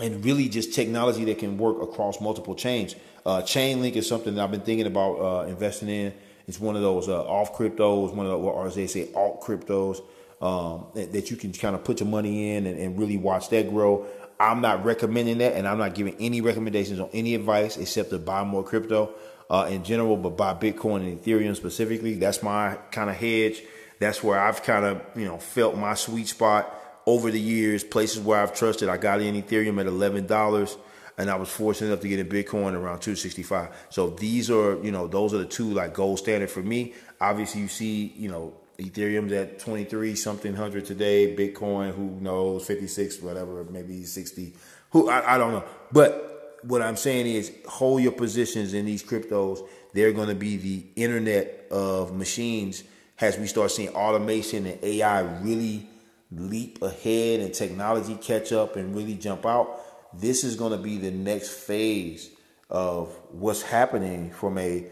and 0.00 0.24
really 0.24 0.48
just 0.48 0.74
technology 0.74 1.24
that 1.24 1.38
can 1.38 1.58
work 1.58 1.82
across 1.82 2.20
multiple 2.20 2.54
chains. 2.54 2.94
Uh, 3.24 3.42
Chainlink 3.42 3.96
is 3.96 4.08
something 4.08 4.34
that 4.34 4.42
I've 4.42 4.50
been 4.50 4.60
thinking 4.60 4.86
about 4.86 5.14
uh, 5.16 5.46
investing 5.46 5.88
in. 5.88 6.14
It's 6.46 6.60
one 6.60 6.76
of 6.76 6.82
those 6.82 7.08
uh, 7.08 7.22
off 7.24 7.54
cryptos, 7.54 8.14
one 8.14 8.24
of 8.24 8.32
the, 8.32 8.38
or 8.38 8.66
as 8.66 8.76
they 8.76 8.86
say, 8.86 9.10
alt 9.14 9.42
cryptos 9.42 10.00
um, 10.40 10.86
that, 10.94 11.12
that, 11.12 11.30
you 11.30 11.36
can 11.36 11.52
kind 11.52 11.74
of 11.74 11.82
put 11.82 12.00
your 12.00 12.08
money 12.08 12.56
in 12.56 12.66
and, 12.66 12.78
and 12.78 12.98
really 12.98 13.16
watch 13.16 13.48
that 13.50 13.70
grow. 13.70 14.06
I'm 14.38 14.60
not 14.60 14.84
recommending 14.84 15.38
that, 15.38 15.54
and 15.54 15.66
I'm 15.66 15.78
not 15.78 15.94
giving 15.94 16.14
any 16.20 16.42
recommendations 16.42 17.00
on 17.00 17.08
any 17.12 17.34
advice 17.34 17.78
except 17.78 18.10
to 18.10 18.18
buy 18.18 18.44
more 18.44 18.62
crypto 18.62 19.14
uh, 19.48 19.68
in 19.70 19.84
general, 19.84 20.16
but 20.16 20.36
buy 20.36 20.54
Bitcoin 20.54 20.96
and 20.96 21.20
Ethereum 21.22 21.56
specifically. 21.56 22.14
That's 22.14 22.42
my 22.42 22.76
kind 22.90 23.08
of 23.08 23.16
hedge. 23.16 23.62
That's 23.98 24.22
where 24.22 24.38
I've 24.38 24.62
kind 24.62 24.84
of 24.84 25.02
you 25.14 25.24
know 25.24 25.38
felt 25.38 25.76
my 25.76 25.94
sweet 25.94 26.28
spot 26.28 26.72
over 27.06 27.30
the 27.30 27.40
years. 27.40 27.84
Places 27.84 28.20
where 28.20 28.40
I've 28.40 28.54
trusted. 28.54 28.88
I 28.88 28.96
got 28.96 29.20
in 29.20 29.40
Ethereum 29.40 29.80
at 29.80 29.86
eleven 29.86 30.26
dollars, 30.26 30.76
and 31.16 31.30
I 31.30 31.36
was 31.36 31.48
fortunate 31.48 31.88
enough 31.88 32.00
to 32.00 32.08
get 32.08 32.18
in 32.18 32.28
Bitcoin 32.28 32.74
around 32.74 33.00
two 33.00 33.16
sixty 33.16 33.42
five. 33.42 33.74
So 33.88 34.10
these 34.10 34.50
are 34.50 34.82
you 34.82 34.90
know 34.90 35.06
those 35.06 35.32
are 35.32 35.38
the 35.38 35.46
two 35.46 35.70
like 35.72 35.94
gold 35.94 36.18
standard 36.18 36.50
for 36.50 36.62
me. 36.62 36.94
Obviously, 37.20 37.62
you 37.62 37.68
see 37.68 38.12
you 38.16 38.28
know 38.28 38.54
Ethereum's 38.78 39.32
at 39.32 39.58
23 39.58 40.14
something 40.14 40.54
hundred 40.54 40.84
today. 40.84 41.34
Bitcoin, 41.34 41.94
who 41.94 42.18
knows, 42.20 42.66
56, 42.66 43.20
whatever, 43.22 43.64
maybe 43.64 44.04
60. 44.04 44.54
Who 44.90 45.08
I, 45.08 45.34
I 45.34 45.38
don't 45.38 45.52
know. 45.52 45.64
But 45.92 46.58
what 46.62 46.82
I'm 46.82 46.96
saying 46.96 47.26
is 47.26 47.52
hold 47.66 48.02
your 48.02 48.12
positions 48.12 48.74
in 48.74 48.86
these 48.86 49.02
cryptos. 49.02 49.66
They're 49.94 50.12
going 50.12 50.28
to 50.28 50.34
be 50.34 50.56
the 50.56 50.84
internet 50.96 51.66
of 51.70 52.14
machines 52.14 52.84
as 53.20 53.38
we 53.38 53.46
start 53.46 53.70
seeing 53.70 53.88
automation 53.90 54.66
and 54.66 54.82
AI 54.82 55.20
really 55.20 55.88
leap 56.30 56.82
ahead 56.82 57.40
and 57.40 57.54
technology 57.54 58.14
catch 58.16 58.52
up 58.52 58.76
and 58.76 58.94
really 58.94 59.14
jump 59.14 59.46
out. 59.46 59.80
This 60.12 60.44
is 60.44 60.56
going 60.56 60.72
to 60.72 60.78
be 60.78 60.98
the 60.98 61.10
next 61.10 61.50
phase 61.50 62.30
of 62.68 63.08
what's 63.30 63.62
happening 63.62 64.30
from 64.32 64.58
a 64.58 64.86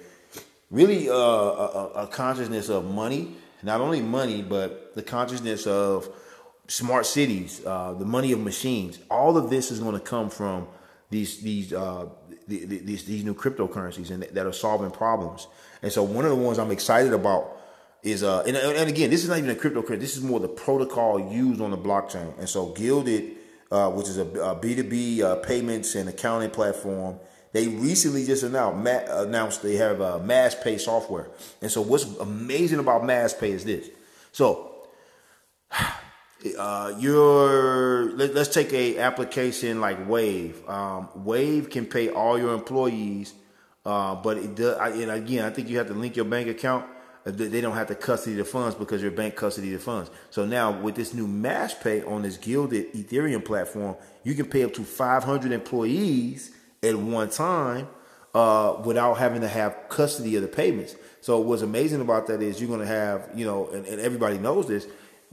really 0.71 1.11
uh, 1.11 1.15
a, 1.15 1.91
a 1.97 2.07
consciousness 2.07 2.69
of 2.69 2.85
money 2.85 3.37
not 3.65 3.81
only 3.81 4.01
money, 4.01 4.43
but 4.43 4.95
the 4.95 5.03
consciousness 5.03 5.67
of 5.67 6.09
smart 6.69 7.07
cities, 7.07 7.65
uh, 7.65 7.95
the 7.95 8.05
money 8.05 8.33
of 8.33 8.41
machines. 8.41 8.99
All 9.11 9.37
of 9.37 9.51
this 9.51 9.71
is 9.71 9.81
going 9.81 9.95
to 9.95 10.01
come 10.01 10.31
from 10.31 10.69
these 11.11 11.41
these 11.41 11.73
uh, 11.73 12.09
the, 12.47 12.65
the, 12.65 12.79
these, 12.79 13.05
these 13.05 13.25
new 13.25 13.35
cryptocurrencies 13.35 14.11
and 14.11 14.23
that 14.23 14.47
are 14.47 14.53
solving 14.53 14.91
problems. 14.91 15.47
And 15.83 15.93
so 15.93 16.03
one 16.03 16.25
of 16.25 16.31
the 16.31 16.37
ones 16.37 16.59
I'm 16.59 16.71
excited 16.71 17.13
about 17.13 17.61
is 18.03 18.23
uh 18.23 18.43
and, 18.47 18.57
and 18.57 18.89
again 18.89 19.11
this 19.11 19.23
is 19.23 19.31
not 19.31 19.39
even 19.39 19.51
a 19.51 19.55
cryptocurrency. 19.55 20.01
This 20.01 20.17
is 20.17 20.23
more 20.23 20.41
the 20.41 20.49
protocol 20.49 21.33
used 21.33 21.61
on 21.61 21.71
the 21.71 21.79
blockchain. 21.79 22.39
And 22.39 22.49
so 22.49 22.67
Gilded, 22.73 23.37
uh, 23.71 23.91
which 23.91 24.09
is 24.09 24.19
a 24.19 24.23
a 24.23 24.57
B2B 24.57 25.21
uh, 25.21 25.37
payments 25.37 25.95
and 25.95 26.09
accounting 26.09 26.51
platform, 26.51 27.19
they 27.55 27.69
recently 27.69 28.27
just 28.27 28.43
announced 28.43 29.09
announced 29.11 29.63
they 29.63 29.77
have 29.77 30.01
a 30.01 30.19
Mass 30.19 30.57
Pay 30.57 30.77
software. 30.77 31.29
And 31.63 31.71
so 31.71 31.83
what's 31.83 32.05
amazing 32.19 32.81
about 32.81 33.07
Mass 33.07 33.33
Pay 33.33 33.53
is 33.53 33.65
this. 33.65 33.89
So 34.33 34.89
uh, 36.59 36.95
your 36.99 38.11
let, 38.17 38.37
us 38.37 38.53
take 38.53 38.73
a 38.73 38.99
application 38.99 39.81
like 39.81 40.09
Wave. 40.09 40.69
Um, 40.69 41.09
Wave 41.15 41.71
can 41.71 41.87
pay 41.87 42.09
all 42.09 42.37
your 42.37 42.55
employees, 42.55 43.35
uh, 43.87 44.17
but 44.17 44.37
it 44.37 44.57
does. 44.57 45.01
And 45.01 45.13
again, 45.13 45.45
I 45.45 45.51
think 45.51 45.69
you 45.69 45.79
have 45.79 45.87
to 45.87 45.95
link 45.95 46.17
your 46.17 46.25
bank 46.25 46.49
account. 46.49 46.87
Uh, 47.25 47.31
they 47.31 47.61
don't 47.61 47.77
have 47.77 47.87
to 47.87 47.95
custody 47.95 48.35
the 48.35 48.45
funds 48.45 48.75
because 48.75 49.01
your 49.01 49.13
bank 49.13 49.37
custody 49.37 49.71
the 49.71 49.79
funds. 49.79 50.11
So 50.31 50.45
now 50.45 50.81
with 50.81 50.97
this 50.97 51.15
new 51.15 51.29
MassPay 51.29 52.11
on 52.11 52.23
this 52.23 52.37
Gilded 52.37 52.93
Ethereum 52.95 53.45
platform, 53.45 53.95
you 54.25 54.35
can 54.35 54.47
pay 54.47 54.65
up 54.65 54.75
to 54.75 54.83
500 54.83 55.53
employees 55.53 56.51
at 56.85 56.97
one 56.97 57.31
time 57.31 57.89
uh, 58.35 58.77
without 58.85 59.15
having 59.15 59.41
to 59.41 59.49
have 59.49 59.89
custody 59.89 60.37
of 60.37 60.43
the 60.43 60.49
payments. 60.49 60.95
So 61.21 61.41
what's 61.41 61.63
amazing 61.63 62.01
about 62.01 62.27
that 62.27 62.43
is 62.43 62.61
you're 62.61 62.69
going 62.69 62.81
to 62.81 62.87
have, 62.87 63.31
you 63.35 63.47
know, 63.47 63.69
and, 63.69 63.87
and 63.87 64.01
everybody 64.01 64.39
knows 64.39 64.69
this 64.69 64.87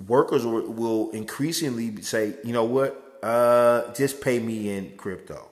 workers 0.07 0.45
will, 0.45 0.71
will 0.71 1.11
increasingly 1.11 2.01
say, 2.01 2.33
you 2.43 2.53
know 2.53 2.63
what, 2.63 3.19
uh, 3.23 3.93
just 3.93 4.21
pay 4.21 4.39
me 4.39 4.75
in 4.75 4.95
crypto 4.97 5.47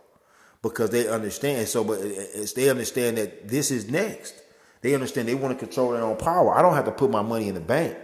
because 0.61 0.89
they 0.89 1.07
understand. 1.07 1.67
So, 1.67 1.83
but 1.83 1.99
it's, 2.01 2.53
they 2.53 2.69
understand 2.69 3.17
that 3.17 3.47
this 3.47 3.71
is 3.71 3.89
next. 3.89 4.35
They 4.81 4.93
understand 4.93 5.27
they 5.27 5.35
want 5.35 5.57
to 5.57 5.65
control 5.65 5.91
their 5.91 6.03
own 6.03 6.17
power. 6.17 6.57
I 6.57 6.61
don't 6.61 6.75
have 6.75 6.85
to 6.85 6.91
put 6.91 7.11
my 7.11 7.21
money 7.21 7.47
in 7.47 7.55
the 7.55 7.61
bank. 7.61 7.97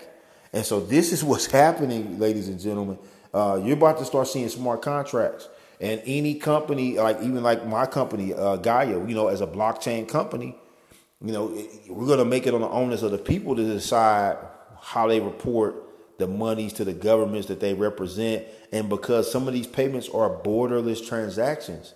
And 0.54 0.66
so 0.66 0.80
this 0.80 1.12
is 1.12 1.24
what's 1.24 1.46
happening, 1.52 2.20
ladies 2.20 2.48
and 2.48 2.60
gentlemen. 2.60 2.98
Uh, 3.34 3.60
you're 3.64 3.78
about 3.78 3.98
to 3.98 4.06
start 4.06 4.28
seeing 4.28 4.48
smart 4.50 4.82
contracts. 4.82 5.50
And 5.80 6.02
any 6.06 6.36
company, 6.36 6.98
like 6.98 7.18
even 7.22 7.44
like 7.44 7.66
my 7.68 7.86
company, 7.86 8.34
uh, 8.34 8.58
Gaia, 8.58 9.06
you 9.06 9.16
know, 9.16 9.28
as 9.28 9.42
a 9.42 9.48
blockchain 9.48 10.08
company, 10.08 10.56
you 11.24 11.32
know, 11.32 11.48
we're 11.90 12.08
going 12.08 12.20
to 12.20 12.26
make 12.26 12.48
it 12.48 12.54
on 12.54 12.62
the 12.62 12.70
onus 12.70 13.02
of 13.02 13.12
the 13.12 13.18
people 13.18 13.56
to 13.56 13.64
decide 13.64 14.38
how 14.82 15.08
they 15.08 15.20
report 15.20 15.76
the 16.18 16.28
monies 16.28 16.74
to 16.74 16.86
the 16.86 16.94
governments 16.94 17.48
that 17.48 17.60
they 17.60 17.74
represent. 17.74 18.46
And 18.72 18.88
because 18.90 19.30
some 19.32 19.48
of 19.48 19.54
these 19.54 19.68
payments 19.68 20.08
are 20.10 20.30
borderless 20.30 21.06
transactions, 21.06 21.94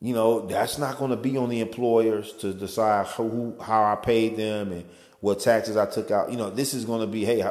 you 0.00 0.12
know, 0.12 0.46
that's 0.46 0.78
not 0.78 0.98
going 0.98 1.10
to 1.10 1.16
be 1.16 1.36
on 1.36 1.48
the 1.48 1.60
employers 1.60 2.32
to 2.34 2.52
decide 2.52 3.06
who, 3.06 3.56
how 3.60 3.84
I 3.84 3.94
paid 3.94 4.36
them 4.36 4.72
and 4.72 4.84
what 5.20 5.40
taxes 5.40 5.76
I 5.76 5.86
took 5.86 6.10
out. 6.10 6.30
You 6.30 6.36
know, 6.36 6.50
this 6.50 6.74
is 6.74 6.84
going 6.84 7.00
to 7.00 7.06
be, 7.06 7.24
hey, 7.24 7.42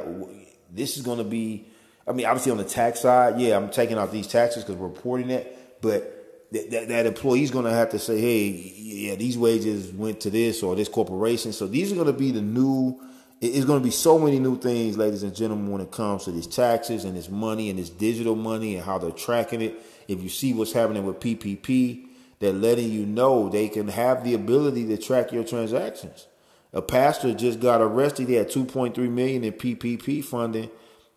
this 0.71 0.97
is 0.97 1.03
going 1.03 1.17
to 1.17 1.23
be, 1.23 1.67
I 2.07 2.13
mean, 2.13 2.25
obviously 2.25 2.51
on 2.51 2.57
the 2.57 2.63
tax 2.63 3.01
side, 3.01 3.39
yeah, 3.39 3.57
I'm 3.57 3.69
taking 3.69 3.97
out 3.97 4.11
these 4.11 4.27
taxes 4.27 4.63
because 4.63 4.77
we're 4.77 4.87
reporting 4.87 5.31
it, 5.31 5.81
but 5.81 6.47
that, 6.51 6.71
that, 6.71 6.87
that 6.89 7.05
employee 7.05 7.43
is 7.43 7.51
going 7.51 7.65
to 7.65 7.71
have 7.71 7.89
to 7.91 7.99
say, 7.99 8.19
hey, 8.19 8.47
yeah, 8.47 9.15
these 9.15 9.37
wages 9.37 9.91
went 9.91 10.21
to 10.21 10.29
this 10.29 10.61
or 10.61 10.75
this 10.75 10.87
corporation. 10.87 11.51
So 11.51 11.67
these 11.67 11.91
are 11.91 11.95
going 11.95 12.07
to 12.07 12.13
be 12.13 12.31
the 12.31 12.41
new 12.41 13.01
it's 13.41 13.65
going 13.65 13.79
to 13.79 13.83
be 13.83 13.91
so 13.91 14.17
many 14.17 14.39
new 14.39 14.57
things, 14.57 14.97
ladies 14.97 15.23
and 15.23 15.35
gentlemen, 15.35 15.69
when 15.69 15.81
it 15.81 15.91
comes 15.91 16.23
to 16.23 16.31
these 16.31 16.47
taxes 16.47 17.03
and 17.03 17.17
this 17.17 17.29
money 17.29 17.69
and 17.69 17.77
this 17.77 17.89
digital 17.89 18.35
money 18.35 18.75
and 18.75 18.85
how 18.85 18.97
they're 18.97 19.11
tracking 19.11 19.61
it. 19.61 19.75
If 20.07 20.23
you 20.23 20.29
see 20.29 20.53
what's 20.53 20.71
happening 20.71 21.05
with 21.05 21.19
PPP, 21.19 22.07
they're 22.39 22.53
letting 22.53 22.89
you 22.89 23.05
know 23.05 23.49
they 23.49 23.67
can 23.67 23.89
have 23.89 24.23
the 24.23 24.33
ability 24.33 24.87
to 24.87 24.97
track 24.97 25.31
your 25.31 25.43
transactions. 25.43 26.27
A 26.71 26.81
pastor 26.81 27.33
just 27.33 27.59
got 27.59 27.81
arrested. 27.81 28.29
He 28.29 28.35
had 28.35 28.49
2.3 28.49 28.97
million 29.09 29.43
in 29.43 29.53
PPP 29.53 30.23
funding 30.23 30.69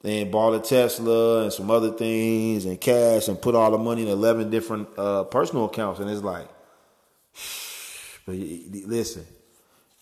and 0.05 0.31
bought 0.31 0.55
a 0.55 0.61
Tesla 0.61 1.43
and 1.43 1.53
some 1.53 1.71
other 1.71 1.91
things 1.91 2.65
and 2.65 2.81
cash 2.81 3.29
and 3.29 3.41
put 3.41 3.55
all 3.55 3.71
the 3.71 3.79
money 3.79 4.03
in 4.03 4.09
11 4.09 4.51
different 4.51 4.89
uh, 4.97 5.25
personal 5.25 5.65
accounts. 5.65 6.01
And 6.01 6.09
it's 6.09 6.23
like, 6.23 6.49
but 8.27 8.37
listen, 8.37 9.27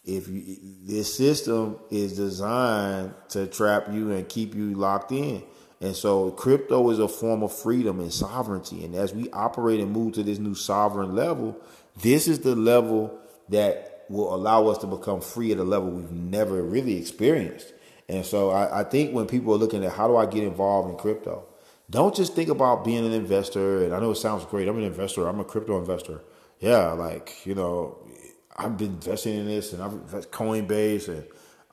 if 0.04 0.28
you, 0.28 0.56
this 0.84 1.16
system 1.16 1.78
is 1.90 2.16
designed 2.16 3.14
to 3.30 3.46
trap 3.46 3.86
you 3.90 4.12
and 4.12 4.28
keep 4.28 4.54
you 4.54 4.74
locked 4.74 5.12
in. 5.12 5.42
And 5.80 5.94
so 5.94 6.30
crypto 6.30 6.88
is 6.90 6.98
a 6.98 7.08
form 7.08 7.42
of 7.42 7.52
freedom 7.52 8.00
and 8.00 8.12
sovereignty. 8.12 8.84
And 8.84 8.94
as 8.94 9.12
we 9.12 9.30
operate 9.30 9.80
and 9.80 9.92
move 9.92 10.14
to 10.14 10.22
this 10.22 10.38
new 10.38 10.54
sovereign 10.54 11.14
level, 11.14 11.56
this 12.00 12.28
is 12.28 12.40
the 12.40 12.54
level 12.54 13.18
that 13.48 14.04
will 14.08 14.34
allow 14.34 14.68
us 14.68 14.78
to 14.78 14.86
become 14.86 15.20
free 15.20 15.52
at 15.52 15.58
a 15.58 15.64
level 15.64 15.90
we've 15.90 16.10
never 16.10 16.62
really 16.62 16.96
experienced. 16.96 17.72
And 18.08 18.25
so 18.25 18.50
I, 18.50 18.80
I 18.80 18.84
think 18.84 19.12
when 19.12 19.26
people 19.26 19.52
are 19.54 19.58
looking 19.58 19.84
at 19.84 19.92
how 19.92 20.06
do 20.06 20.16
I 20.16 20.26
get 20.26 20.44
involved 20.44 20.90
in 20.90 20.96
crypto, 20.96 21.44
don't 21.90 22.14
just 22.14 22.34
think 22.34 22.48
about 22.48 22.84
being 22.84 23.04
an 23.04 23.12
investor. 23.12 23.84
And 23.84 23.94
I 23.94 24.00
know 24.00 24.12
it 24.12 24.16
sounds 24.16 24.44
great. 24.44 24.68
I'm 24.68 24.78
an 24.78 24.84
investor. 24.84 25.26
I'm 25.28 25.40
a 25.40 25.44
crypto 25.44 25.78
investor. 25.78 26.22
Yeah, 26.60 26.92
like, 26.92 27.44
you 27.44 27.54
know, 27.54 27.98
I've 28.56 28.76
been 28.78 28.92
investing 28.92 29.36
in 29.36 29.46
this 29.46 29.72
and 29.72 29.82
I've 29.82 29.92
invested 29.92 30.32
Coinbase 30.32 31.08
and 31.08 31.25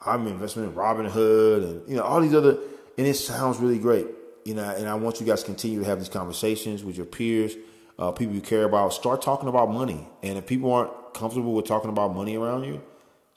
I'm 0.06 0.28
investing 0.28 0.64
in 0.64 0.74
Robinhood 0.74 1.64
and 1.64 1.90
you 1.90 1.96
know 1.96 2.04
all 2.04 2.20
these 2.20 2.34
other 2.34 2.58
and 2.98 3.08
it 3.08 3.14
sounds 3.16 3.60
really 3.60 3.80
great. 3.80 4.08
You 4.46 4.56
know, 4.56 4.64
and 4.64 4.90
I 4.90 4.96
want 4.96 5.22
you 5.22 5.26
guys 5.26 5.40
to 5.42 5.46
continue 5.46 5.80
to 5.80 5.86
have 5.86 6.00
these 6.00 6.10
conversations 6.10 6.84
with 6.84 6.98
your 6.98 7.06
peers, 7.06 7.56
uh, 7.98 8.12
people 8.12 8.36
you 8.36 8.42
care 8.42 8.66
about. 8.66 8.94
Start 8.94 9.22
talking 9.22 9.48
about 9.48 9.72
money. 9.72 10.06
And 10.22 10.38
if 10.38 10.46
people 10.46 10.74
aren't 10.74 11.14
comfortable 11.14 11.54
with 11.54 11.66
talking 11.66 11.90
about 11.90 12.14
money 12.14 12.36
around 12.36 12.66
you, 12.66 12.82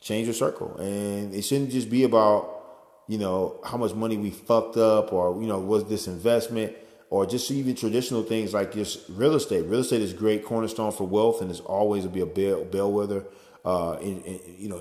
change 0.00 0.26
your 0.26 0.34
circle. 0.34 0.76
And 0.78 1.32
it 1.32 1.42
shouldn't 1.42 1.70
just 1.70 1.88
be 1.88 2.02
about, 2.02 2.55
you 3.08 3.18
know, 3.18 3.60
how 3.64 3.76
much 3.76 3.94
money 3.94 4.16
we 4.16 4.30
fucked 4.30 4.76
up 4.76 5.12
or, 5.12 5.40
you 5.40 5.46
know, 5.46 5.58
was 5.58 5.84
this 5.84 6.06
investment 6.06 6.75
or 7.10 7.25
just 7.25 7.50
even 7.50 7.75
traditional 7.75 8.22
things 8.22 8.52
like 8.52 8.72
just 8.72 9.08
real 9.08 9.34
estate. 9.34 9.64
Real 9.66 9.80
estate 9.80 10.02
is 10.02 10.12
great 10.12 10.44
cornerstone 10.44 10.92
for 10.92 11.04
wealth 11.04 11.40
and 11.40 11.50
is 11.50 11.60
always 11.60 12.02
to 12.02 12.08
be 12.08 12.20
a 12.20 12.26
bell, 12.26 12.64
bellwether 12.64 13.25
uh, 13.64 13.98
in, 14.00 14.20
in, 14.22 14.40
you 14.58 14.68
know, 14.68 14.80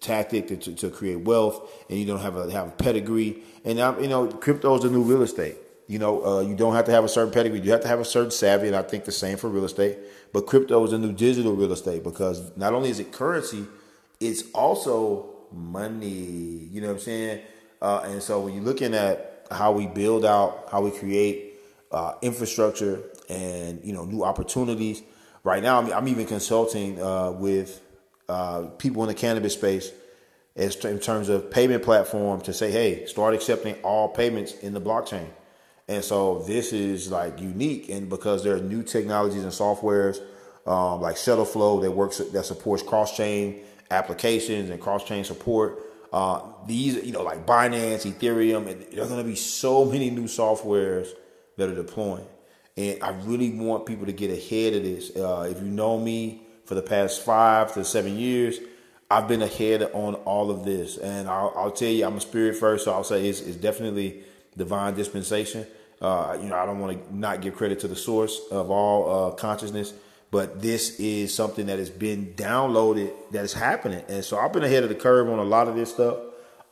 tactic 0.00 0.48
to, 0.48 0.74
to 0.74 0.90
create 0.90 1.16
wealth, 1.16 1.70
and 1.88 1.98
you 1.98 2.04
don't 2.04 2.20
have 2.20 2.36
a 2.36 2.50
have 2.52 2.68
a 2.68 2.72
pedigree. 2.72 3.42
And 3.64 3.78
now, 3.78 3.98
you 3.98 4.06
know, 4.06 4.28
crypto 4.28 4.76
is 4.76 4.82
the 4.82 4.90
new 4.90 5.02
real 5.02 5.22
estate. 5.22 5.56
You 5.86 5.98
know, 5.98 6.24
uh, 6.24 6.40
you 6.40 6.54
don't 6.54 6.74
have 6.74 6.84
to 6.84 6.92
have 6.92 7.04
a 7.04 7.08
certain 7.08 7.32
pedigree. 7.32 7.60
You 7.60 7.72
have 7.72 7.80
to 7.80 7.88
have 7.88 8.00
a 8.00 8.04
certain 8.04 8.30
savvy, 8.30 8.66
and 8.66 8.76
I 8.76 8.82
think 8.82 9.06
the 9.06 9.12
same 9.12 9.38
for 9.38 9.48
real 9.48 9.64
estate. 9.64 9.96
But 10.34 10.46
crypto 10.46 10.84
is 10.84 10.92
a 10.92 10.98
new 10.98 11.12
digital 11.12 11.54
real 11.54 11.72
estate 11.72 12.04
because 12.04 12.54
not 12.54 12.74
only 12.74 12.90
is 12.90 13.00
it 13.00 13.12
currency, 13.12 13.64
it's 14.20 14.42
also 14.52 15.46
money. 15.50 16.68
You 16.70 16.82
know 16.82 16.88
what 16.88 16.94
I'm 16.94 17.00
saying? 17.00 17.40
Uh, 17.80 18.02
and 18.04 18.22
so 18.22 18.40
when 18.40 18.54
you're 18.54 18.64
looking 18.64 18.94
at 18.94 19.46
how 19.50 19.72
we 19.72 19.86
build 19.86 20.24
out, 20.24 20.68
how 20.70 20.82
we 20.82 20.90
create 20.90 21.54
uh, 21.90 22.14
infrastructure, 22.22 23.02
and 23.28 23.80
you 23.84 23.92
know 23.92 24.04
new 24.04 24.24
opportunities. 24.24 25.02
Right 25.44 25.62
now, 25.62 25.78
I'm, 25.80 25.92
I'm 25.92 26.08
even 26.08 26.26
consulting 26.26 27.00
uh, 27.00 27.30
with 27.30 27.80
uh, 28.28 28.62
people 28.78 29.02
in 29.02 29.08
the 29.08 29.14
cannabis 29.14 29.54
space 29.54 29.92
as 30.56 30.76
in 30.84 30.98
terms 30.98 31.28
of 31.28 31.50
payment 31.50 31.84
platform 31.84 32.40
to 32.42 32.52
say, 32.52 32.70
hey, 32.70 33.06
start 33.06 33.32
accepting 33.32 33.74
all 33.82 34.08
payments 34.08 34.54
in 34.54 34.74
the 34.74 34.80
blockchain. 34.80 35.28
And 35.86 36.04
so 36.04 36.40
this 36.40 36.72
is 36.72 37.10
like 37.10 37.40
unique, 37.40 37.88
and 37.88 38.10
because 38.10 38.44
there 38.44 38.56
are 38.56 38.60
new 38.60 38.82
technologies 38.82 39.44
and 39.44 39.52
softwares 39.52 40.20
um, 40.66 41.00
like 41.00 41.16
Shuttleflow 41.16 41.80
that 41.82 41.90
works 41.92 42.18
that 42.18 42.44
supports 42.44 42.82
cross 42.82 43.16
chain 43.16 43.60
applications 43.90 44.68
and 44.68 44.80
cross 44.80 45.04
chain 45.04 45.24
support. 45.24 45.80
Uh, 46.12 46.40
these, 46.66 47.04
you 47.04 47.12
know, 47.12 47.22
like 47.22 47.44
Binance, 47.44 48.10
Ethereum, 48.10 48.66
and 48.66 48.82
there 48.92 49.04
are 49.04 49.08
going 49.08 49.22
to 49.22 49.28
be 49.28 49.36
so 49.36 49.84
many 49.84 50.10
new 50.10 50.24
softwares 50.24 51.08
that 51.56 51.68
are 51.68 51.74
deploying. 51.74 52.26
And 52.76 53.02
I 53.02 53.10
really 53.10 53.50
want 53.50 53.86
people 53.86 54.06
to 54.06 54.12
get 54.12 54.30
ahead 54.30 54.74
of 54.74 54.82
this. 54.82 55.14
Uh, 55.14 55.48
if 55.50 55.60
you 55.60 55.68
know 55.68 55.98
me, 55.98 56.42
for 56.68 56.74
the 56.74 56.82
past 56.82 57.22
five 57.22 57.72
to 57.72 57.82
seven 57.82 58.18
years, 58.18 58.60
I've 59.10 59.26
been 59.26 59.40
ahead 59.40 59.82
on 59.94 60.16
all 60.16 60.50
of 60.50 60.66
this. 60.66 60.98
And 60.98 61.26
I'll, 61.26 61.52
I'll 61.56 61.70
tell 61.70 61.88
you, 61.88 62.04
I'm 62.04 62.18
a 62.18 62.20
spirit 62.20 62.56
first, 62.56 62.84
so 62.84 62.92
I'll 62.92 63.04
say 63.04 63.26
it's, 63.26 63.40
it's 63.40 63.56
definitely 63.56 64.22
divine 64.54 64.94
dispensation. 64.94 65.66
Uh, 65.98 66.36
you 66.40 66.48
know, 66.50 66.56
I 66.56 66.66
don't 66.66 66.78
want 66.78 67.08
to 67.08 67.16
not 67.16 67.40
give 67.40 67.54
credit 67.56 67.80
to 67.80 67.88
the 67.88 67.96
source 67.96 68.38
of 68.50 68.70
all 68.70 69.30
uh, 69.30 69.30
consciousness, 69.34 69.94
but 70.30 70.60
this 70.60 70.98
is 71.00 71.34
something 71.34 71.66
that 71.66 71.78
has 71.78 71.90
been 71.90 72.34
downloaded 72.34 73.12
that 73.30 73.44
is 73.44 73.54
happening. 73.54 74.04
And 74.08 74.24
so 74.24 74.38
I've 74.38 74.52
been 74.52 74.64
ahead 74.64 74.82
of 74.82 74.88
the 74.88 74.94
curve 74.94 75.28
on 75.28 75.38
a 75.38 75.44
lot 75.44 75.68
of 75.68 75.74
this 75.74 75.92
stuff. 75.92 76.18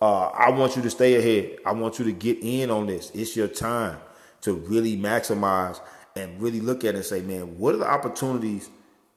Uh, 0.01 0.27
I 0.27 0.51
want 0.51 0.77
you 0.77 0.83
to 0.83 0.91
stay 0.91 1.15
ahead. 1.15 1.59
I 1.65 1.73
want 1.73 1.99
you 1.99 2.05
to 2.05 2.13
get 2.13 2.39
in 2.43 2.71
on 2.71 2.87
this. 2.87 3.11
It's 3.15 3.35
your 3.35 3.49
time 3.49 3.99
to 4.43 4.53
really 4.53 4.97
maximize 4.97 5.81
and 6.15 6.41
really 6.41 6.61
look 6.61 6.85
at 6.85 6.95
it 6.95 6.97
and 6.97 7.05
say, 7.05 7.23
man, 7.23 7.59
what 7.59 7.75
are 7.75 7.79
the 7.79 7.89
opportunities 7.89 8.69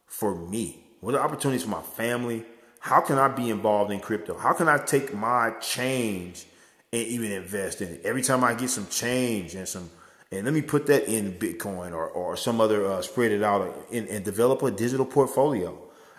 for 0.06 0.34
me? 0.34 0.86
What 1.02 1.16
are 1.16 1.18
the 1.18 1.24
opportunities 1.24 1.64
for 1.64 1.70
my 1.70 1.82
family? 1.82 2.46
How 2.80 3.02
can 3.02 3.18
I 3.18 3.28
be 3.28 3.50
involved 3.50 3.92
in 3.92 4.00
crypto? 4.00 4.38
How 4.38 4.54
can 4.54 4.70
I 4.70 4.78
take 4.78 5.14
my 5.14 5.52
change 5.60 6.46
and 6.94 7.06
even 7.08 7.32
invest 7.32 7.82
in 7.82 7.90
it? 7.90 8.02
Every 8.06 8.22
time 8.22 8.44
I 8.44 8.54
get 8.54 8.70
some 8.70 8.88
change 8.88 9.56
and 9.56 9.68
some 9.68 9.90
and 10.32 10.46
let 10.46 10.54
me 10.54 10.62
put 10.62 10.86
that 10.88 11.08
in 11.08 11.34
Bitcoin 11.34 11.92
or, 11.92 12.08
or 12.08 12.38
some 12.38 12.62
other 12.62 12.86
uh, 12.86 13.02
spread 13.02 13.32
it 13.32 13.42
out 13.42 13.74
and, 13.92 14.08
and 14.08 14.24
develop 14.24 14.62
a 14.62 14.70
digital 14.70 15.06
portfolio. 15.06 15.78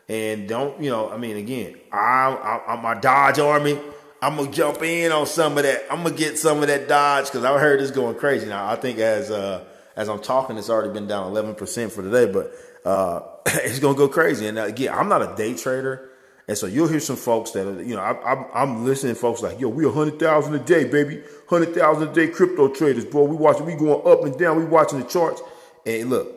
And 0.08 0.48
don't, 0.48 0.82
you 0.82 0.90
know, 0.90 1.08
I 1.08 1.16
mean, 1.16 1.36
again, 1.36 1.76
I, 1.92 2.60
I, 2.66 2.72
I'm 2.72 2.82
my 2.82 2.94
Dodge 2.94 3.38
Army. 3.38 3.78
I'm 4.20 4.36
gonna 4.36 4.50
jump 4.50 4.82
in 4.82 5.12
on 5.12 5.26
some 5.26 5.56
of 5.56 5.62
that. 5.62 5.84
I'm 5.90 6.02
gonna 6.02 6.16
get 6.16 6.38
some 6.38 6.60
of 6.60 6.66
that 6.66 6.88
Dodge 6.88 7.26
because 7.26 7.44
I 7.44 7.56
heard 7.58 7.80
it's 7.80 7.92
going 7.92 8.16
crazy 8.16 8.46
now. 8.46 8.68
I 8.68 8.76
think 8.76 8.98
as 8.98 9.30
uh, 9.30 9.64
as 9.96 10.08
I'm 10.08 10.20
talking, 10.20 10.58
it's 10.58 10.68
already 10.68 10.92
been 10.92 11.06
down 11.06 11.28
11 11.28 11.54
percent 11.54 11.92
for 11.92 12.02
today, 12.02 12.30
but 12.30 12.52
uh, 12.84 13.20
it's 13.46 13.78
gonna 13.78 13.96
go 13.96 14.08
crazy. 14.08 14.48
And 14.48 14.58
uh, 14.58 14.64
again, 14.64 14.92
I'm 14.92 15.08
not 15.08 15.22
a 15.22 15.34
day 15.36 15.54
trader. 15.54 16.09
And 16.50 16.58
so 16.58 16.66
you'll 16.66 16.88
hear 16.88 16.98
some 16.98 17.14
folks 17.14 17.52
that 17.52 17.64
are, 17.64 17.80
you 17.80 17.94
know, 17.94 18.00
I, 18.00 18.64
am 18.64 18.84
listening 18.84 19.14
to 19.14 19.20
folks 19.20 19.40
like, 19.40 19.60
yo, 19.60 19.68
we 19.68 19.86
a 19.86 19.88
hundred 19.88 20.18
thousand 20.18 20.52
a 20.52 20.58
day, 20.58 20.82
baby, 20.82 21.22
hundred 21.48 21.76
thousand 21.76 22.08
a 22.08 22.12
day 22.12 22.26
crypto 22.26 22.66
traders, 22.66 23.04
bro. 23.04 23.22
We 23.22 23.36
watching, 23.36 23.66
we 23.66 23.74
going 23.74 24.04
up 24.04 24.24
and 24.24 24.36
down, 24.36 24.56
we 24.56 24.64
watching 24.64 24.98
the 24.98 25.04
charts. 25.04 25.40
And 25.86 26.10
look, 26.10 26.36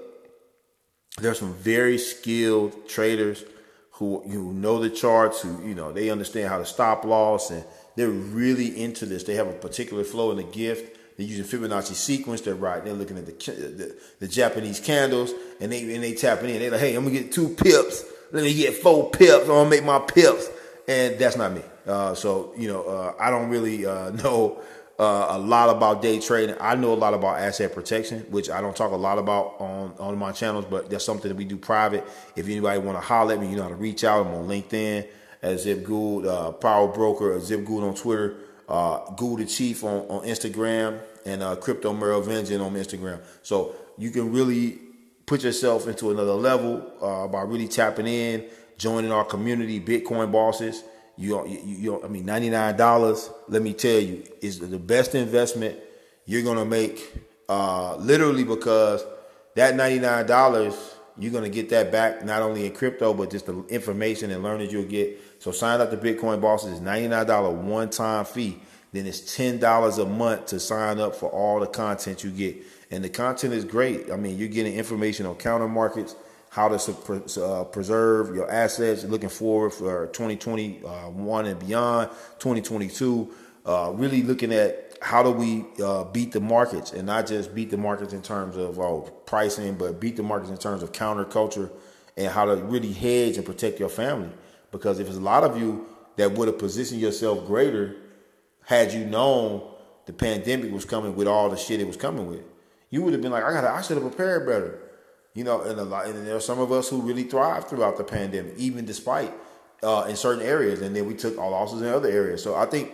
there's 1.19 1.39
some 1.39 1.55
very 1.55 1.97
skilled 1.97 2.87
traders 2.87 3.43
who 3.93 4.21
who 4.29 4.53
know 4.53 4.77
the 4.77 4.91
charts, 4.91 5.41
who 5.41 5.67
you 5.67 5.73
know 5.73 5.91
they 5.91 6.11
understand 6.11 6.47
how 6.47 6.59
to 6.59 6.65
stop 6.65 7.05
loss, 7.05 7.49
and 7.49 7.65
they're 7.95 8.09
really 8.09 8.83
into 8.83 9.07
this. 9.07 9.23
They 9.23 9.33
have 9.33 9.47
a 9.47 9.53
particular 9.53 10.03
flow 10.03 10.29
and 10.29 10.39
a 10.39 10.43
gift. 10.43 10.95
They're 11.17 11.25
using 11.25 11.43
Fibonacci 11.43 11.95
sequence. 11.95 12.41
They're 12.41 12.53
right. 12.53 12.85
They're 12.85 12.93
looking 12.93 13.17
at 13.17 13.25
the, 13.25 13.31
the, 13.31 13.97
the 14.19 14.27
Japanese 14.27 14.79
candles, 14.79 15.33
and 15.59 15.71
they 15.71 15.91
and 15.95 16.03
they 16.03 16.13
tapping 16.13 16.51
in. 16.51 16.59
They're 16.59 16.69
like, 16.69 16.81
hey, 16.81 16.93
I'm 16.93 17.03
gonna 17.03 17.19
get 17.19 17.31
two 17.31 17.49
pips 17.49 18.12
let 18.33 18.43
me 18.43 18.53
get 18.53 18.73
four 18.73 19.11
pips. 19.11 19.43
I'm 19.43 19.47
gonna 19.47 19.69
make 19.69 19.85
my 19.85 19.99
pips, 19.99 20.49
and 20.87 21.17
that's 21.19 21.37
not 21.37 21.53
me. 21.53 21.61
Uh, 21.87 22.15
so 22.15 22.53
you 22.57 22.67
know, 22.67 22.83
uh, 22.83 23.13
I 23.19 23.29
don't 23.29 23.49
really 23.49 23.85
uh, 23.85 24.09
know 24.23 24.59
uh, 24.99 25.27
a 25.29 25.39
lot 25.39 25.69
about 25.69 26.01
day 26.01 26.19
trading. 26.19 26.55
I 26.59 26.75
know 26.75 26.93
a 26.93 26.95
lot 26.95 27.13
about 27.13 27.39
asset 27.39 27.73
protection, 27.73 28.21
which 28.31 28.49
I 28.49 28.59
don't 28.59 28.75
talk 28.75 28.91
a 28.91 28.97
lot 28.97 29.19
about 29.19 29.61
on 29.61 29.93
on 29.99 30.17
my 30.17 30.31
channels, 30.31 30.65
but 30.67 30.89
that's 30.89 31.05
something 31.05 31.29
that 31.29 31.37
we 31.37 31.45
do 31.45 31.57
private. 31.57 32.03
If 32.35 32.47
anybody 32.47 32.79
want 32.79 32.97
to 32.97 33.01
holler 33.01 33.35
at 33.35 33.39
me, 33.39 33.49
you 33.49 33.55
know 33.55 33.63
how 33.63 33.69
to 33.69 33.75
reach 33.75 34.03
out. 34.03 34.25
I'm 34.25 34.33
on 34.33 34.47
LinkedIn 34.47 35.07
at 35.43 35.59
Zip 35.59 35.83
Gould, 35.83 36.25
uh, 36.25 36.53
Power 36.53 36.87
Broker, 36.87 37.39
Zip 37.39 37.63
Gould 37.63 37.83
on 37.83 37.93
Twitter, 37.93 38.37
uh, 38.67 39.11
Gould 39.11 39.39
the 39.39 39.45
Chief 39.45 39.83
on, 39.83 40.07
on 40.07 40.25
Instagram, 40.25 40.99
and 41.25 41.43
uh, 41.43 41.55
Crypto 41.55 41.93
Merrill 41.93 42.21
Vengeance 42.21 42.61
on 42.61 42.73
Instagram. 42.73 43.21
So 43.43 43.75
you 43.97 44.09
can 44.09 44.33
really 44.33 44.79
put 45.25 45.43
yourself 45.43 45.87
into 45.87 46.11
another 46.11 46.33
level 46.33 46.91
uh, 47.01 47.27
by 47.27 47.41
really 47.41 47.67
tapping 47.67 48.07
in, 48.07 48.45
joining 48.77 49.11
our 49.11 49.25
community, 49.25 49.79
Bitcoin 49.79 50.31
bosses. 50.31 50.83
You, 51.17 51.47
you, 51.47 51.59
you 51.63 52.03
I 52.03 52.07
mean, 52.07 52.25
ninety 52.25 52.49
nine 52.49 52.75
dollars. 52.75 53.29
Let 53.47 53.61
me 53.61 53.73
tell 53.73 53.99
you, 53.99 54.23
is 54.41 54.59
the 54.59 54.79
best 54.79 55.15
investment 55.15 55.77
you're 56.25 56.43
gonna 56.43 56.65
make. 56.65 57.13
Uh, 57.47 57.95
literally 57.97 58.43
because 58.43 59.05
that 59.55 59.75
ninety 59.75 59.99
nine 59.99 60.25
dollars, 60.25 60.95
you're 61.19 61.31
gonna 61.31 61.49
get 61.49 61.69
that 61.69 61.91
back 61.91 62.25
not 62.25 62.41
only 62.41 62.65
in 62.65 62.73
crypto 62.73 63.13
but 63.13 63.29
just 63.29 63.45
the 63.45 63.63
information 63.67 64.31
and 64.31 64.41
learning 64.41 64.71
you'll 64.71 64.85
get. 64.85 65.19
So 65.39 65.51
sign 65.51 65.81
up 65.81 65.91
to 65.91 65.97
Bitcoin 65.97 66.41
bosses. 66.41 66.71
It's 66.71 66.81
ninety 66.81 67.07
nine 67.07 67.27
dollar 67.27 67.51
one 67.51 67.91
time 67.91 68.25
fee. 68.25 68.59
Then 68.91 69.05
it's 69.05 69.35
ten 69.35 69.59
dollars 69.59 69.99
a 69.99 70.05
month 70.05 70.47
to 70.47 70.59
sign 70.59 70.99
up 70.99 71.15
for 71.15 71.29
all 71.29 71.59
the 71.59 71.67
content 71.67 72.23
you 72.23 72.31
get 72.31 72.55
and 72.93 73.03
the 73.03 73.09
content 73.09 73.55
is 73.55 73.65
great. 73.65 74.11
I 74.11 74.17
mean, 74.17 74.37
you're 74.37 74.47
getting 74.47 74.75
information 74.75 75.25
on 75.25 75.33
counter 75.35 75.67
markets, 75.67 76.15
how 76.49 76.67
to 76.67 77.43
uh, 77.43 77.63
preserve 77.63 78.35
your 78.35 78.49
assets, 78.51 79.03
looking 79.05 79.29
forward 79.29 79.71
for 79.71 80.05
2021 80.07 81.45
and 81.47 81.59
beyond, 81.59 82.11
2022. 82.37 83.33
Uh, 83.65 83.91
really 83.95 84.21
looking 84.21 84.53
at 84.53 84.95
how 85.01 85.23
do 85.23 85.31
we 85.31 85.65
uh, 85.83 86.03
beat 86.03 86.33
the 86.33 86.39
markets 86.39 86.93
and 86.93 87.07
not 87.07 87.25
just 87.25 87.55
beat 87.55 87.71
the 87.71 87.77
markets 87.77 88.13
in 88.13 88.21
terms 88.21 88.55
of 88.57 88.79
oh, 88.79 89.01
pricing, 89.25 89.73
but 89.73 89.99
beat 89.99 90.15
the 90.15 90.21
markets 90.21 90.51
in 90.51 90.57
terms 90.57 90.83
of 90.83 90.91
counterculture 90.91 91.71
and 92.15 92.27
how 92.31 92.45
to 92.45 92.57
really 92.57 92.93
hedge 92.93 93.37
and 93.37 93.45
protect 93.45 93.79
your 93.79 93.89
family. 93.89 94.29
Because 94.71 94.99
if 94.99 95.07
there's 95.07 95.17
a 95.17 95.21
lot 95.21 95.43
of 95.43 95.59
you 95.59 95.87
that 96.17 96.31
would 96.33 96.47
have 96.47 96.59
positioned 96.59 97.01
yourself 97.01 97.47
greater 97.47 97.95
had 98.65 98.93
you 98.93 99.03
known 99.03 99.67
the 100.05 100.13
pandemic 100.13 100.71
was 100.71 100.85
coming 100.85 101.15
with 101.15 101.27
all 101.27 101.49
the 101.49 101.57
shit 101.57 101.81
it 101.81 101.87
was 101.87 101.97
coming 101.97 102.27
with 102.27 102.52
you 102.93 103.01
would 103.01 103.13
have 103.13 103.23
been 103.23 103.31
like, 103.31 103.43
I 103.43 103.51
got, 103.51 103.63
I 103.63 103.81
should 103.81 103.97
have 103.97 104.07
prepared 104.07 104.45
better. 104.45 104.79
You 105.33 105.43
know, 105.43 105.61
and 105.61 105.79
a 105.79 105.83
lot, 105.83 106.05
and 106.05 106.27
there 106.27 106.35
are 106.35 106.39
some 106.39 106.59
of 106.59 106.71
us 106.71 106.89
who 106.89 107.01
really 107.01 107.23
thrived 107.23 107.67
throughout 107.67 107.97
the 107.97 108.03
pandemic, 108.03 108.53
even 108.57 108.85
despite 108.85 109.33
uh, 109.81 110.05
in 110.07 110.15
certain 110.15 110.45
areas, 110.45 110.79
and 110.79 110.95
then 110.95 111.07
we 111.07 111.15
took 111.15 111.39
our 111.39 111.49
losses 111.49 111.81
in 111.81 111.87
other 111.87 112.07
areas. 112.07 112.43
So 112.43 112.53
I 112.53 112.67
think 112.67 112.91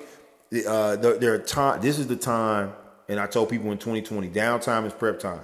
uh, 0.66 0.96
there, 0.96 1.18
there 1.18 1.34
are 1.34 1.40
time. 1.40 1.82
This 1.82 2.00
is 2.00 2.08
the 2.08 2.16
time, 2.16 2.72
and 3.10 3.20
I 3.20 3.28
told 3.28 3.50
people 3.50 3.74
in 3.74 3.78
2020, 3.78 4.30
downtime 4.30 4.86
is 4.86 4.94
prep 4.94 5.20
time. 5.20 5.42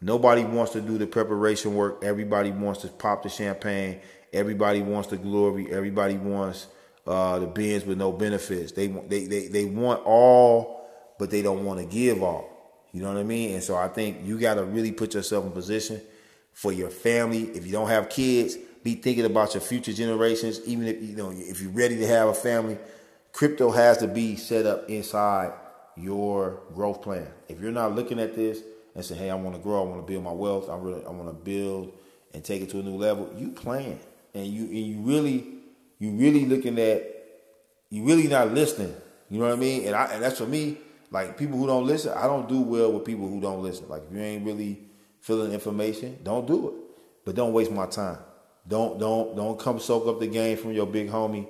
Nobody 0.00 0.44
wants 0.44 0.72
to 0.72 0.80
do 0.80 0.96
the 0.96 1.06
preparation 1.06 1.74
work. 1.74 2.02
Everybody 2.02 2.52
wants 2.52 2.80
to 2.80 2.88
pop 2.88 3.22
the 3.22 3.28
champagne. 3.28 4.00
Everybody 4.32 4.80
wants 4.80 5.10
the 5.10 5.18
glory. 5.18 5.70
Everybody 5.70 6.16
wants 6.16 6.68
uh, 7.06 7.38
the 7.38 7.46
bins 7.46 7.84
with 7.84 7.98
no 7.98 8.12
benefits. 8.12 8.72
They 8.72 8.86
they 8.86 9.26
they 9.26 9.48
they 9.48 9.64
want 9.66 10.06
all, 10.06 10.88
but 11.18 11.30
they 11.30 11.42
don't 11.42 11.66
want 11.66 11.80
to 11.80 11.84
give 11.84 12.22
all. 12.22 12.59
You 12.92 13.02
know 13.02 13.08
what 13.12 13.18
I 13.18 13.22
mean? 13.22 13.54
And 13.54 13.62
so 13.62 13.76
I 13.76 13.88
think 13.88 14.18
you 14.24 14.38
got 14.38 14.54
to 14.54 14.64
really 14.64 14.92
put 14.92 15.14
yourself 15.14 15.44
in 15.44 15.52
position 15.52 16.00
for 16.52 16.72
your 16.72 16.90
family. 16.90 17.44
If 17.54 17.66
you 17.66 17.72
don't 17.72 17.88
have 17.88 18.08
kids, 18.08 18.56
be 18.82 18.94
thinking 18.94 19.24
about 19.24 19.54
your 19.54 19.60
future 19.60 19.92
generations. 19.92 20.60
Even 20.66 20.86
if 20.86 21.02
you 21.02 21.16
know 21.16 21.30
if 21.34 21.60
you're 21.60 21.70
ready 21.70 21.96
to 21.98 22.06
have 22.06 22.28
a 22.28 22.34
family, 22.34 22.78
crypto 23.32 23.70
has 23.70 23.98
to 23.98 24.08
be 24.08 24.36
set 24.36 24.66
up 24.66 24.88
inside 24.88 25.52
your 25.96 26.60
growth 26.74 27.02
plan. 27.02 27.26
If 27.48 27.60
you're 27.60 27.72
not 27.72 27.94
looking 27.94 28.18
at 28.18 28.34
this 28.34 28.62
and 28.94 29.04
say, 29.04 29.14
"Hey, 29.14 29.30
I 29.30 29.34
want 29.34 29.54
to 29.54 29.62
grow. 29.62 29.82
I 29.82 29.88
want 29.88 30.06
to 30.06 30.12
build 30.12 30.24
my 30.24 30.32
wealth. 30.32 30.68
I 30.68 30.76
really, 30.76 31.04
I 31.04 31.10
want 31.10 31.28
to 31.28 31.34
build 31.34 31.92
and 32.32 32.42
take 32.42 32.62
it 32.62 32.70
to 32.70 32.80
a 32.80 32.82
new 32.82 32.96
level," 32.96 33.30
you 33.36 33.50
plan 33.50 33.98
and 34.34 34.46
you 34.46 34.64
and 34.64 34.76
you 34.76 34.96
really, 35.00 35.46
you 35.98 36.10
really 36.12 36.46
looking 36.46 36.78
at, 36.78 37.04
you 37.90 38.04
really 38.04 38.28
not 38.28 38.52
listening. 38.52 38.94
You 39.28 39.38
know 39.38 39.46
what 39.46 39.54
I 39.54 39.56
mean? 39.56 39.86
And 39.86 39.94
I 39.94 40.06
and 40.06 40.22
that's 40.22 40.38
for 40.38 40.46
me. 40.46 40.78
Like 41.10 41.36
people 41.36 41.58
who 41.58 41.66
don't 41.66 41.86
listen, 41.86 42.12
I 42.16 42.26
don't 42.26 42.48
do 42.48 42.60
well 42.60 42.92
with 42.92 43.04
people 43.04 43.28
who 43.28 43.40
don't 43.40 43.62
listen. 43.62 43.88
Like 43.88 44.02
if 44.08 44.16
you 44.16 44.22
ain't 44.22 44.46
really 44.46 44.78
feeling 45.20 45.52
information, 45.52 46.18
don't 46.22 46.46
do 46.46 46.68
it. 46.68 46.74
But 47.24 47.34
don't 47.34 47.52
waste 47.52 47.72
my 47.72 47.86
time. 47.86 48.18
Don't 48.66 48.98
don't 48.98 49.36
don't 49.36 49.58
come 49.58 49.80
soak 49.80 50.06
up 50.06 50.20
the 50.20 50.28
game 50.28 50.56
from 50.56 50.72
your 50.72 50.86
big 50.86 51.10
homie. 51.10 51.48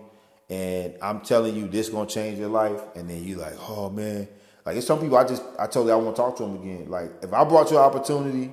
And 0.48 0.94
I'm 1.02 1.20
telling 1.20 1.54
you, 1.54 1.68
this 1.68 1.90
gonna 1.90 2.08
change 2.08 2.38
your 2.38 2.48
life. 2.48 2.80
And 2.96 3.08
then 3.08 3.22
you 3.22 3.36
like, 3.36 3.54
oh 3.68 3.90
man. 3.90 4.28
Like 4.64 4.76
it's 4.76 4.86
some 4.86 5.00
people 5.00 5.16
I 5.16 5.24
just 5.24 5.42
I 5.58 5.66
told 5.66 5.86
you 5.86 5.92
I 5.92 5.96
want 5.96 6.16
to 6.16 6.22
talk 6.22 6.36
to 6.36 6.42
them 6.44 6.62
again. 6.62 6.88
Like 6.88 7.12
if 7.22 7.32
I 7.32 7.44
brought 7.44 7.70
you 7.70 7.76
an 7.76 7.84
opportunity, 7.84 8.52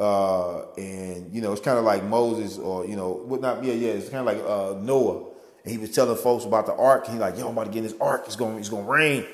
uh, 0.00 0.72
and 0.76 1.32
you 1.32 1.40
know, 1.42 1.52
it's 1.52 1.60
kind 1.60 1.78
of 1.78 1.84
like 1.84 2.02
Moses 2.02 2.58
or 2.58 2.84
you 2.86 2.96
know, 2.96 3.10
what 3.10 3.40
not 3.40 3.62
yeah, 3.62 3.74
yeah, 3.74 3.92
it's 3.92 4.08
kind 4.08 4.28
of 4.28 4.34
like 4.34 4.44
uh, 4.44 4.80
Noah. 4.80 5.30
And 5.62 5.72
he 5.72 5.78
was 5.78 5.92
telling 5.92 6.16
folks 6.16 6.44
about 6.44 6.66
the 6.66 6.74
ark. 6.74 7.04
And 7.04 7.14
he's 7.14 7.20
like, 7.20 7.38
yo, 7.38 7.46
I'm 7.46 7.52
about 7.52 7.64
to 7.64 7.70
get 7.70 7.78
in 7.78 7.84
this 7.84 7.94
ark. 8.00 8.24
It's 8.26 8.36
gonna, 8.36 8.58
it's 8.58 8.68
to 8.68 8.76
rain 8.76 9.24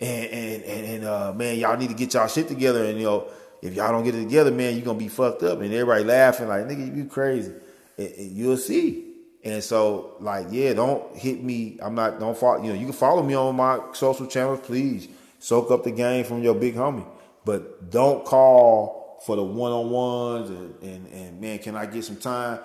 and 0.00 0.32
and 0.32 0.64
and, 0.64 1.04
uh, 1.04 1.32
man, 1.34 1.58
y'all 1.58 1.76
need 1.76 1.88
to 1.88 1.94
get 1.94 2.14
y'all 2.14 2.28
shit 2.28 2.48
together. 2.48 2.84
And 2.84 2.98
you 2.98 3.04
know, 3.04 3.28
if 3.62 3.74
y'all 3.74 3.92
don't 3.92 4.04
get 4.04 4.14
it 4.14 4.24
together, 4.24 4.50
man, 4.50 4.74
you're 4.74 4.84
gonna 4.84 4.98
be 4.98 5.08
fucked 5.08 5.42
up. 5.42 5.60
And 5.60 5.72
everybody 5.72 6.04
laughing 6.04 6.48
like, 6.48 6.64
nigga, 6.66 6.96
you 6.96 7.06
crazy. 7.06 7.52
And, 7.96 8.12
and 8.12 8.30
you'll 8.32 8.56
see. 8.56 9.04
And 9.44 9.62
so, 9.62 10.16
like, 10.20 10.48
yeah, 10.50 10.74
don't 10.74 11.16
hit 11.16 11.42
me. 11.42 11.78
I'm 11.80 11.94
not. 11.94 12.18
Don't 12.18 12.36
follow. 12.36 12.62
You 12.62 12.72
know, 12.72 12.78
you 12.78 12.86
can 12.86 12.92
follow 12.92 13.22
me 13.22 13.34
on 13.34 13.56
my 13.56 13.80
social 13.92 14.26
channels, 14.26 14.60
please. 14.60 15.08
Soak 15.38 15.70
up 15.70 15.84
the 15.84 15.92
game 15.92 16.24
from 16.24 16.42
your 16.42 16.54
big 16.54 16.74
homie, 16.74 17.06
but 17.44 17.90
don't 17.90 18.24
call 18.24 19.20
for 19.24 19.36
the 19.36 19.42
one 19.42 19.72
on 19.72 19.90
ones 19.90 20.50
and, 20.50 20.74
and 20.82 21.06
and 21.08 21.40
man, 21.40 21.58
can 21.58 21.76
I 21.76 21.86
get 21.86 22.04
some 22.04 22.16
time? 22.16 22.58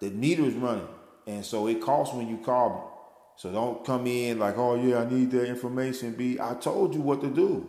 The 0.00 0.10
meter 0.10 0.44
is 0.44 0.54
running, 0.54 0.88
and 1.26 1.44
so 1.44 1.68
it 1.68 1.80
costs 1.80 2.14
when 2.14 2.28
you 2.28 2.38
call 2.38 2.70
me. 2.70 2.95
So 3.36 3.52
don't 3.52 3.84
come 3.84 4.06
in 4.06 4.38
like, 4.38 4.56
oh 4.56 4.74
yeah, 4.76 5.00
I 5.00 5.10
need 5.10 5.30
that 5.32 5.46
information. 5.46 6.12
Be 6.12 6.40
I 6.40 6.54
told 6.54 6.94
you 6.94 7.02
what 7.02 7.20
to 7.20 7.28
do. 7.28 7.68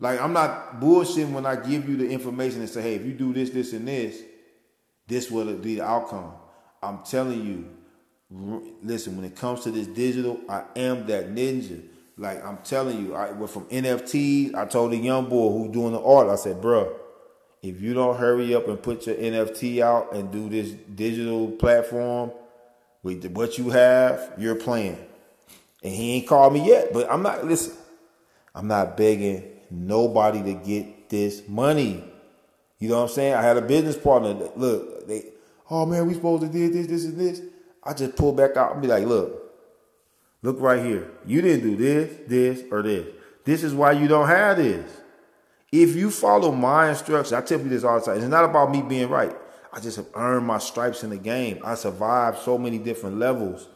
Like 0.00 0.20
I'm 0.20 0.32
not 0.32 0.80
bullshitting 0.80 1.30
when 1.30 1.46
I 1.46 1.56
give 1.56 1.88
you 1.88 1.96
the 1.96 2.08
information 2.08 2.60
and 2.60 2.68
say, 2.68 2.82
hey, 2.82 2.94
if 2.96 3.06
you 3.06 3.12
do 3.12 3.32
this, 3.32 3.50
this, 3.50 3.72
and 3.72 3.86
this, 3.86 4.20
this 5.06 5.30
will 5.30 5.54
be 5.54 5.76
the 5.76 5.84
outcome. 5.84 6.32
I'm 6.82 7.04
telling 7.04 7.46
you, 7.46 7.68
listen, 8.82 9.16
when 9.16 9.24
it 9.24 9.36
comes 9.36 9.62
to 9.62 9.70
this 9.70 9.86
digital, 9.86 10.40
I 10.48 10.64
am 10.74 11.06
that 11.06 11.32
ninja. 11.32 11.82
Like 12.16 12.44
I'm 12.44 12.58
telling 12.58 13.06
you, 13.06 13.14
I 13.14 13.30
went 13.30 13.50
from 13.50 13.64
NFTs. 13.66 14.54
I 14.54 14.66
told 14.66 14.92
the 14.92 14.96
young 14.96 15.28
boy 15.28 15.50
who 15.50 15.72
doing 15.72 15.92
the 15.92 16.02
art, 16.02 16.28
I 16.28 16.34
said, 16.34 16.60
bro, 16.60 16.96
if 17.62 17.80
you 17.80 17.94
don't 17.94 18.16
hurry 18.16 18.54
up 18.56 18.66
and 18.66 18.82
put 18.82 19.06
your 19.06 19.14
NFT 19.14 19.80
out 19.80 20.12
and 20.12 20.32
do 20.32 20.48
this 20.48 20.70
digital 20.70 21.52
platform, 21.52 22.32
with 23.02 23.24
what 23.32 23.58
you 23.58 23.70
have, 23.70 24.32
you're 24.38 24.54
playing. 24.54 24.98
And 25.82 25.92
he 25.92 26.12
ain't 26.14 26.28
called 26.28 26.52
me 26.52 26.66
yet, 26.66 26.92
but 26.92 27.10
I'm 27.10 27.22
not, 27.22 27.44
listen, 27.44 27.74
I'm 28.54 28.68
not 28.68 28.96
begging 28.96 29.44
nobody 29.70 30.42
to 30.42 30.54
get 30.54 31.08
this 31.08 31.48
money. 31.48 32.04
You 32.78 32.88
know 32.88 32.96
what 32.96 33.02
I'm 33.02 33.08
saying? 33.08 33.34
I 33.34 33.42
had 33.42 33.56
a 33.56 33.62
business 33.62 33.96
partner. 33.96 34.34
That, 34.34 34.58
look, 34.58 35.06
they, 35.08 35.24
oh 35.70 35.86
man, 35.86 36.06
we 36.06 36.14
supposed 36.14 36.42
to 36.42 36.48
do 36.48 36.70
this, 36.70 36.86
this, 36.86 37.04
and 37.04 37.18
this. 37.18 37.42
I 37.82 37.94
just 37.94 38.16
pull 38.16 38.32
back 38.32 38.56
out 38.56 38.72
and 38.72 38.82
be 38.82 38.88
like, 38.88 39.04
look, 39.04 39.52
look 40.42 40.60
right 40.60 40.84
here. 40.84 41.10
You 41.26 41.42
didn't 41.42 41.62
do 41.68 41.76
this, 41.76 42.18
this, 42.28 42.62
or 42.70 42.82
this. 42.82 43.08
This 43.44 43.64
is 43.64 43.74
why 43.74 43.92
you 43.92 44.06
don't 44.06 44.28
have 44.28 44.56
this. 44.56 45.00
If 45.72 45.96
you 45.96 46.10
follow 46.10 46.52
my 46.52 46.90
instructions, 46.90 47.32
I 47.32 47.40
tell 47.40 47.58
you 47.60 47.68
this 47.68 47.82
all 47.82 47.98
the 47.98 48.04
time. 48.04 48.18
It's 48.18 48.26
not 48.26 48.44
about 48.44 48.70
me 48.70 48.82
being 48.82 49.08
right. 49.08 49.34
I 49.72 49.80
just 49.80 49.96
have 49.96 50.08
earned 50.14 50.46
my 50.46 50.58
stripes 50.58 51.02
in 51.02 51.10
the 51.10 51.16
game. 51.16 51.60
I 51.64 51.74
survived 51.74 52.38
so 52.38 52.58
many 52.58 52.78
different 52.78 53.18
levels 53.18 53.68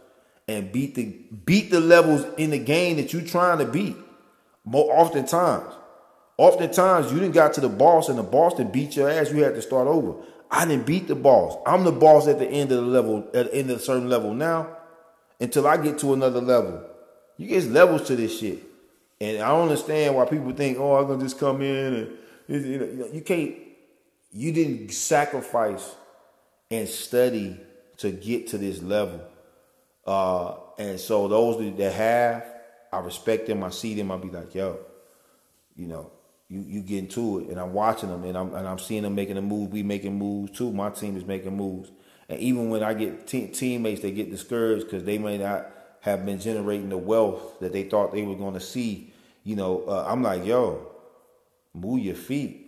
and 0.46 0.70
beat 0.70 0.94
the 0.94 1.04
beat 1.44 1.70
the 1.70 1.80
levels 1.80 2.26
in 2.36 2.50
the 2.50 2.58
game 2.58 2.96
that 2.98 3.12
you're 3.12 3.22
trying 3.22 3.58
to 3.58 3.64
beat. 3.64 3.96
More 4.64 4.92
oftentimes. 4.92 5.72
Oftentimes 6.38 7.12
you 7.12 7.18
didn't 7.18 7.34
got 7.34 7.54
to 7.54 7.60
the 7.62 7.68
boss 7.68 8.08
and 8.10 8.18
the 8.18 8.22
boss 8.22 8.54
didn't 8.54 8.72
beat 8.72 8.94
your 8.94 9.08
ass. 9.08 9.32
You 9.32 9.42
had 9.42 9.54
to 9.54 9.62
start 9.62 9.88
over. 9.88 10.22
I 10.50 10.66
didn't 10.66 10.86
beat 10.86 11.08
the 11.08 11.14
boss. 11.14 11.56
I'm 11.66 11.84
the 11.84 11.92
boss 11.92 12.28
at 12.28 12.38
the 12.38 12.46
end 12.46 12.70
of 12.72 12.84
the 12.84 12.90
level, 12.90 13.28
at 13.34 13.50
the 13.50 13.54
end 13.54 13.70
of 13.70 13.78
a 13.78 13.80
certain 13.80 14.08
level 14.08 14.34
now, 14.34 14.68
until 15.40 15.66
I 15.66 15.76
get 15.78 15.98
to 16.00 16.12
another 16.12 16.40
level. 16.40 16.84
You 17.38 17.48
get 17.48 17.64
levels 17.64 18.06
to 18.08 18.16
this 18.16 18.38
shit. 18.38 18.62
And 19.20 19.38
I 19.38 19.48
don't 19.48 19.62
understand 19.62 20.14
why 20.14 20.26
people 20.26 20.52
think, 20.52 20.78
oh, 20.78 20.96
I'm 20.96 21.06
gonna 21.06 21.22
just 21.22 21.38
come 21.38 21.62
in 21.62 21.94
and 21.94 22.18
you, 22.48 22.78
know, 22.78 23.08
you 23.12 23.22
can't. 23.22 23.54
You 24.36 24.52
didn't 24.52 24.92
sacrifice 24.92 25.94
and 26.70 26.86
study 26.86 27.58
to 27.96 28.10
get 28.10 28.48
to 28.48 28.58
this 28.58 28.82
level. 28.82 29.22
Uh, 30.06 30.56
and 30.78 31.00
so 31.00 31.26
those 31.26 31.76
that 31.78 31.92
have, 31.92 32.44
I 32.92 32.98
respect 32.98 33.46
them. 33.46 33.64
I 33.64 33.70
see 33.70 33.94
them. 33.94 34.10
I 34.10 34.18
be 34.18 34.28
like, 34.28 34.54
yo, 34.54 34.78
you 35.74 35.86
know, 35.86 36.10
you 36.48 36.60
you 36.60 36.82
get 36.82 36.98
into 36.98 37.40
it, 37.40 37.48
and 37.48 37.58
I'm 37.58 37.72
watching 37.72 38.10
them, 38.10 38.24
and 38.24 38.36
I'm 38.36 38.54
and 38.54 38.68
I'm 38.68 38.78
seeing 38.78 39.02
them 39.04 39.14
making 39.14 39.38
a 39.38 39.42
move. 39.42 39.72
We 39.72 39.82
making 39.82 40.16
moves 40.18 40.52
too. 40.52 40.70
My 40.70 40.90
team 40.90 41.16
is 41.16 41.24
making 41.24 41.56
moves, 41.56 41.90
and 42.28 42.38
even 42.38 42.68
when 42.68 42.82
I 42.82 42.92
get 42.92 43.26
te- 43.26 43.48
teammates, 43.48 44.02
they 44.02 44.12
get 44.12 44.30
discouraged 44.30 44.84
because 44.84 45.04
they 45.04 45.16
may 45.16 45.38
not 45.38 45.66
have 46.02 46.26
been 46.26 46.38
generating 46.38 46.90
the 46.90 46.98
wealth 46.98 47.58
that 47.60 47.72
they 47.72 47.84
thought 47.84 48.12
they 48.12 48.22
were 48.22 48.36
going 48.36 48.54
to 48.54 48.60
see. 48.60 49.12
You 49.44 49.56
know, 49.56 49.84
uh, 49.88 50.06
I'm 50.06 50.22
like, 50.22 50.44
yo, 50.44 50.88
move 51.74 52.00
your 52.00 52.14
feet. 52.14 52.65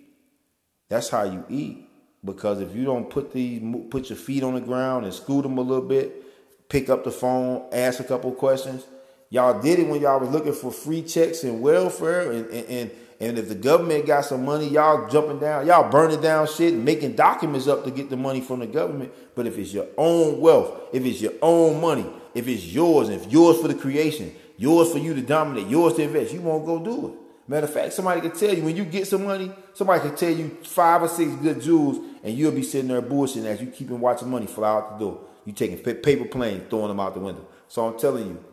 That's 0.88 1.09
how 1.09 1.24
you 1.24 1.44
eat. 1.48 1.88
Because 2.24 2.61
if 2.61 2.74
you 2.74 2.85
don't 2.85 3.09
put 3.09 3.33
these, 3.33 3.62
put 3.90 4.11
your 4.11 4.18
feet 4.18 4.42
on 4.42 4.55
the 4.55 4.61
ground 4.61 5.05
and 5.05 5.14
scoot 5.14 5.42
them 5.42 5.59
a 5.59 5.62
little 5.62 5.87
bit, 5.87 6.68
pick 6.68 6.88
up 6.88 7.05
the 7.05 7.11
phone, 7.11 7.68
ask 7.72 8.01
a 8.01 8.05
couple 8.05 8.33
questions. 8.33 8.85
Y'all 9.31 9.61
did 9.61 9.79
it 9.79 9.88
when 9.88 10.01
y'all 10.01 10.18
was 10.18 10.31
looking 10.31 10.53
for 10.53 10.72
free 10.72 11.03
checks 11.03 11.44
and 11.44 11.61
welfare 11.61 12.33
and, 12.33 12.46
and, 12.51 12.66
and 12.68 12.90
and 13.20 13.37
if 13.37 13.48
the 13.48 13.55
government 13.55 14.07
got 14.07 14.24
some 14.24 14.44
money, 14.44 14.68
y'all 14.68 15.09
jumping 15.09 15.40
down, 15.40 15.66
y'all 15.66 15.90
burning 15.90 16.20
down 16.20 16.46
shit 16.46 16.74
and 16.74 16.85
making 16.85 17.16
documents 17.16 17.66
up 17.66 17.85
to 17.85 17.90
get 17.90 18.11
the 18.11 18.16
money 18.16 18.40
from 18.40 18.61
the 18.61 18.66
government. 18.66 19.12
But 19.35 19.46
if 19.46 19.59
it's 19.59 19.72
your 19.72 19.87
own 19.96 20.40
wealth, 20.40 20.90
if 20.92 21.05
it's 21.05 21.20
your 21.20 21.33
own 21.42 21.81
money, 21.81 22.07
if 22.35 22.46
it's 22.46 22.64
yours, 22.64 23.09
if 23.09 23.31
yours 23.31 23.61
for 23.61 23.66
the 23.66 23.74
creation, 23.74 24.33
yours 24.57 24.92
for 24.92 24.98
you 24.98 25.14
to 25.14 25.20
dominate, 25.20 25.66
yours 25.66 25.94
to 25.94 26.03
invest, 26.03 26.33
you 26.33 26.42
won't 26.42 26.64
go 26.64 26.79
do 26.79 27.09
it. 27.09 27.17
Matter 27.48 27.66
of 27.66 27.72
fact, 27.72 27.94
somebody 27.94 28.20
can 28.20 28.32
tell 28.32 28.54
you 28.54 28.62
when 28.62 28.76
you 28.76 28.84
get 28.84 29.08
some 29.08 29.24
money, 29.24 29.50
somebody 29.72 30.00
can 30.00 30.14
tell 30.14 30.30
you 30.30 30.58
five 30.62 31.02
or 31.02 31.08
six 31.08 31.32
good 31.37 31.62
jewels, 31.62 31.96
and 32.22 32.37
you'll 32.37 32.52
be 32.52 32.62
sitting 32.62 32.88
there 32.88 33.00
bullshitting 33.00 33.46
as 33.46 33.61
you 33.61 33.68
keeping 33.68 33.98
watching 33.98 34.30
money 34.30 34.46
fly 34.46 34.68
out 34.68 34.98
the 34.98 35.04
door. 35.06 35.24
You 35.46 35.54
taking 35.54 35.78
paper 35.78 36.26
planes, 36.26 36.64
throwing 36.68 36.88
them 36.88 37.00
out 37.00 37.14
the 37.14 37.20
window. 37.20 37.46
So 37.68 37.87
I'm 37.87 37.98
telling 37.98 38.26
you, 38.26 38.44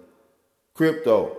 crypto, 0.74 1.36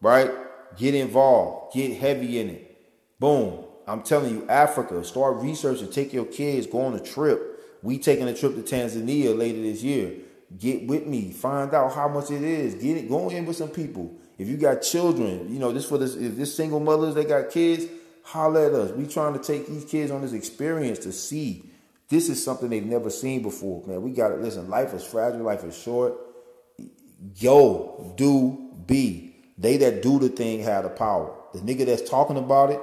right? 0.00 0.30
Get 0.78 0.94
involved. 0.94 1.74
Get 1.74 1.98
heavy 1.98 2.38
in 2.38 2.48
it. 2.48 2.78
Boom. 3.18 3.64
I'm 3.86 4.02
telling 4.02 4.30
you, 4.34 4.48
Africa, 4.48 5.04
start 5.04 5.36
researching. 5.36 5.90
Take 5.90 6.14
your 6.14 6.24
kids. 6.24 6.66
Go 6.66 6.80
on 6.82 6.94
a 6.94 7.00
trip. 7.00 7.58
We 7.82 7.98
taking 7.98 8.28
a 8.28 8.34
trip 8.34 8.54
to 8.54 8.62
Tanzania 8.62 9.36
later 9.36 9.60
this 9.60 9.82
year. 9.82 10.12
Get 10.58 10.86
with 10.86 11.06
me. 11.06 11.30
Find 11.32 11.74
out 11.74 11.92
how 11.92 12.08
much 12.08 12.30
it 12.30 12.42
is. 12.42 12.74
Get 12.74 12.96
it. 12.96 13.08
Go 13.08 13.28
in 13.28 13.44
with 13.44 13.56
some 13.56 13.68
people. 13.68 14.14
If 14.40 14.48
you 14.48 14.56
got 14.56 14.80
children, 14.80 15.52
you 15.52 15.58
know, 15.58 15.70
this 15.70 15.84
for 15.84 15.98
this 15.98 16.14
if 16.14 16.34
this 16.34 16.54
single 16.54 16.80
mothers 16.80 17.14
they 17.14 17.24
got 17.24 17.50
kids, 17.50 17.84
holler 18.22 18.64
at 18.68 18.72
us. 18.72 18.90
We 18.92 19.06
trying 19.06 19.34
to 19.34 19.38
take 19.38 19.66
these 19.66 19.84
kids 19.84 20.10
on 20.10 20.22
this 20.22 20.32
experience 20.32 20.98
to 21.00 21.12
see. 21.12 21.66
This 22.08 22.30
is 22.30 22.42
something 22.42 22.70
they've 22.70 22.82
never 22.82 23.10
seen 23.10 23.42
before, 23.42 23.86
man. 23.86 24.00
We 24.00 24.12
got 24.12 24.28
to 24.28 24.36
listen. 24.36 24.70
Life 24.70 24.94
is 24.94 25.04
fragile. 25.04 25.42
Life 25.42 25.62
is 25.64 25.76
short. 25.76 26.14
Yo, 27.36 28.14
do, 28.16 28.72
be. 28.86 29.36
They 29.58 29.76
that 29.76 30.02
do 30.02 30.18
the 30.18 30.30
thing 30.30 30.60
have 30.60 30.84
the 30.84 30.88
power. 30.88 31.36
The 31.52 31.58
nigga 31.58 31.84
that's 31.84 32.08
talking 32.08 32.38
about 32.38 32.70
it, 32.70 32.80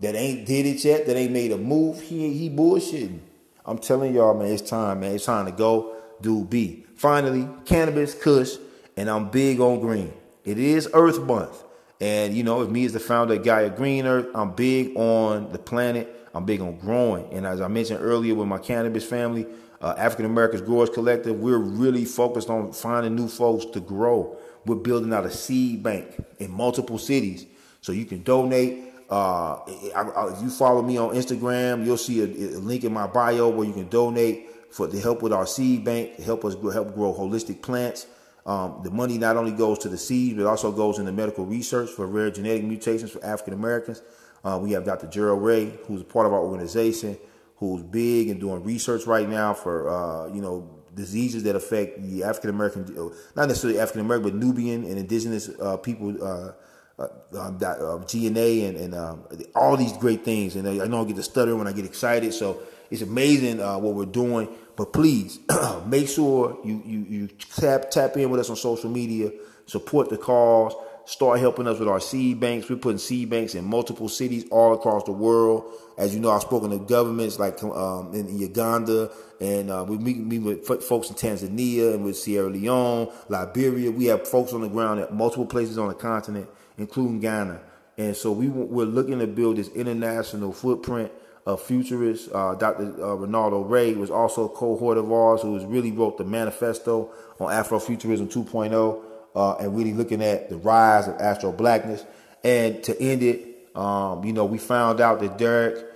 that 0.00 0.14
ain't 0.14 0.46
did 0.46 0.64
it 0.64 0.82
yet, 0.82 1.06
that 1.06 1.16
ain't 1.16 1.32
made 1.32 1.52
a 1.52 1.58
move, 1.58 2.00
he 2.00 2.32
he 2.32 2.48
bullshitting. 2.48 3.18
I'm 3.66 3.76
telling 3.76 4.14
y'all, 4.14 4.32
man, 4.32 4.52
it's 4.52 4.62
time, 4.62 5.00
man. 5.00 5.14
It's 5.14 5.26
time 5.26 5.44
to 5.44 5.52
go 5.52 5.96
do 6.22 6.46
B. 6.46 6.86
Finally, 6.96 7.46
cannabis, 7.66 8.14
kush, 8.14 8.56
and 8.96 9.10
I'm 9.10 9.28
big 9.28 9.60
on 9.60 9.80
green. 9.80 10.14
It 10.48 10.58
is 10.58 10.88
Earth 10.94 11.20
Month. 11.20 11.62
And 12.00 12.34
you 12.34 12.42
know, 12.42 12.62
if 12.62 12.70
me 12.70 12.86
as 12.86 12.94
the 12.94 13.00
founder 13.00 13.34
of 13.34 13.44
Gaia 13.44 13.68
Green 13.68 14.06
Earth, 14.06 14.28
I'm 14.34 14.52
big 14.52 14.96
on 14.96 15.52
the 15.52 15.58
planet. 15.58 16.26
I'm 16.32 16.46
big 16.46 16.62
on 16.62 16.78
growing. 16.78 17.30
And 17.34 17.46
as 17.46 17.60
I 17.60 17.68
mentioned 17.68 18.00
earlier 18.00 18.34
with 18.34 18.48
my 18.48 18.56
cannabis 18.56 19.04
family, 19.04 19.46
uh, 19.82 19.94
African 19.98 20.24
Americans 20.24 20.62
Growers 20.62 20.88
Collective, 20.88 21.38
we're 21.38 21.58
really 21.58 22.06
focused 22.06 22.48
on 22.48 22.72
finding 22.72 23.14
new 23.14 23.28
folks 23.28 23.66
to 23.66 23.80
grow. 23.80 24.38
We're 24.64 24.76
building 24.76 25.12
out 25.12 25.26
a 25.26 25.30
seed 25.30 25.82
bank 25.82 26.16
in 26.38 26.50
multiple 26.50 26.96
cities. 26.96 27.44
So 27.82 27.92
you 27.92 28.06
can 28.06 28.22
donate. 28.22 28.94
Uh, 29.10 29.58
if 29.66 30.42
you 30.42 30.48
follow 30.48 30.80
me 30.80 30.96
on 30.96 31.14
Instagram, 31.14 31.84
you'll 31.84 31.98
see 31.98 32.20
a, 32.20 32.56
a, 32.56 32.60
link 32.60 32.84
in 32.84 32.92
my 32.94 33.06
bio 33.06 33.50
where 33.50 33.66
you 33.66 33.74
can 33.74 33.88
donate 33.88 34.48
for 34.70 34.88
to 34.88 34.98
help 34.98 35.20
with 35.20 35.34
our 35.34 35.46
seed 35.46 35.84
bank, 35.84 36.16
help 36.20 36.46
us 36.46 36.54
grow, 36.54 36.70
help 36.70 36.94
grow 36.94 37.12
holistic 37.12 37.60
plants. 37.60 38.06
Um, 38.48 38.80
the 38.82 38.90
money 38.90 39.18
not 39.18 39.36
only 39.36 39.52
goes 39.52 39.78
to 39.80 39.90
the 39.90 39.98
seed, 39.98 40.38
but 40.38 40.46
also 40.46 40.72
goes 40.72 40.98
into 40.98 41.12
medical 41.12 41.44
research 41.44 41.90
for 41.90 42.06
rare 42.06 42.30
genetic 42.30 42.64
mutations 42.64 43.10
for 43.10 43.22
African 43.22 43.52
Americans. 43.52 44.00
Uh, 44.42 44.58
we 44.60 44.72
have 44.72 44.86
Dr. 44.86 45.06
Gerald 45.06 45.42
Ray, 45.42 45.78
who's 45.86 46.00
a 46.00 46.04
part 46.04 46.24
of 46.24 46.32
our 46.32 46.40
organization, 46.40 47.18
who's 47.56 47.82
big 47.82 48.30
and 48.30 48.40
doing 48.40 48.64
research 48.64 49.06
right 49.06 49.28
now 49.28 49.52
for 49.52 49.90
uh, 49.90 50.28
you 50.28 50.40
know 50.40 50.66
diseases 50.94 51.42
that 51.42 51.56
affect 51.56 52.02
the 52.02 52.24
African 52.24 52.48
American, 52.48 52.84
uh, 52.98 53.14
not 53.36 53.48
necessarily 53.48 53.78
African 53.78 54.00
American, 54.00 54.30
but 54.30 54.38
Nubian 54.38 54.84
and 54.84 54.98
indigenous 54.98 55.50
uh, 55.60 55.76
people, 55.76 56.16
uh, 56.24 56.52
uh, 56.98 57.38
um, 57.38 58.06
GNA 58.06 58.66
and, 58.66 58.76
and 58.78 58.94
um, 58.94 59.28
all 59.54 59.76
these 59.76 59.92
great 59.98 60.24
things. 60.24 60.56
And 60.56 60.66
I, 60.66 60.84
I 60.84 60.88
know 60.88 61.02
I 61.02 61.04
get 61.04 61.16
to 61.16 61.22
stutter 61.22 61.54
when 61.54 61.66
I 61.68 61.72
get 61.72 61.84
excited. 61.84 62.32
So 62.32 62.62
it's 62.90 63.02
amazing 63.02 63.58
what 63.58 63.94
we're 63.94 64.06
doing. 64.06 64.48
But 64.78 64.92
please 64.92 65.40
make 65.86 66.08
sure 66.08 66.56
you, 66.64 66.80
you, 66.86 67.06
you 67.08 67.26
tap, 67.26 67.90
tap 67.90 68.16
in 68.16 68.30
with 68.30 68.38
us 68.38 68.48
on 68.48 68.54
social 68.54 68.88
media, 68.88 69.32
support 69.66 70.08
the 70.08 70.16
cause, 70.16 70.72
start 71.04 71.40
helping 71.40 71.66
us 71.66 71.80
with 71.80 71.88
our 71.88 71.98
seed 71.98 72.38
banks. 72.38 72.70
We're 72.70 72.76
putting 72.76 72.98
seed 72.98 73.28
banks 73.28 73.56
in 73.56 73.64
multiple 73.64 74.08
cities 74.08 74.44
all 74.52 74.72
across 74.72 75.02
the 75.02 75.10
world. 75.10 75.64
As 75.98 76.14
you 76.14 76.20
know, 76.20 76.30
I've 76.30 76.42
spoken 76.42 76.70
to 76.70 76.78
governments 76.78 77.40
like 77.40 77.60
um, 77.64 78.14
in, 78.14 78.38
Uganda, 78.38 79.10
and 79.40 79.68
uh, 79.68 79.84
we 79.86 79.98
meet, 79.98 80.18
meet 80.18 80.42
with 80.42 80.84
folks 80.84 81.10
in 81.10 81.16
Tanzania 81.16 81.94
and 81.94 82.04
with 82.04 82.16
Sierra 82.16 82.48
Leone, 82.48 83.12
Liberia. 83.28 83.90
We 83.90 84.04
have 84.04 84.28
folks 84.28 84.52
on 84.52 84.60
the 84.60 84.68
ground 84.68 85.00
at 85.00 85.12
multiple 85.12 85.46
places 85.46 85.76
on 85.76 85.88
the 85.88 85.94
continent, 85.94 86.48
including 86.76 87.18
Ghana. 87.18 87.60
And 87.96 88.16
so 88.16 88.30
we, 88.30 88.46
we're 88.46 88.84
looking 88.84 89.18
to 89.18 89.26
build 89.26 89.56
this 89.56 89.70
international 89.70 90.52
footprint 90.52 91.10
of 91.48 91.62
futurists. 91.62 92.28
Uh, 92.32 92.54
Dr. 92.54 92.82
Uh, 92.82 93.16
Ronaldo 93.16 93.68
Ray 93.68 93.94
was 93.94 94.10
also 94.10 94.44
a 94.44 94.48
cohort 94.50 94.98
of 94.98 95.10
ours 95.10 95.40
who 95.40 95.58
really 95.66 95.90
wrote 95.90 96.18
the 96.18 96.24
manifesto 96.24 97.10
on 97.40 97.50
Afrofuturism 97.50 98.30
2.0 98.30 99.02
uh, 99.34 99.54
and 99.54 99.74
really 99.74 99.94
looking 99.94 100.22
at 100.22 100.50
the 100.50 100.58
rise 100.58 101.08
of 101.08 101.18
Afro 101.18 101.50
blackness. 101.50 102.04
And 102.44 102.82
to 102.84 103.00
end 103.00 103.22
it, 103.22 103.70
um, 103.74 104.24
you 104.24 104.34
know, 104.34 104.44
we 104.44 104.58
found 104.58 105.00
out 105.00 105.20
that 105.20 105.38
Derek, 105.38 105.86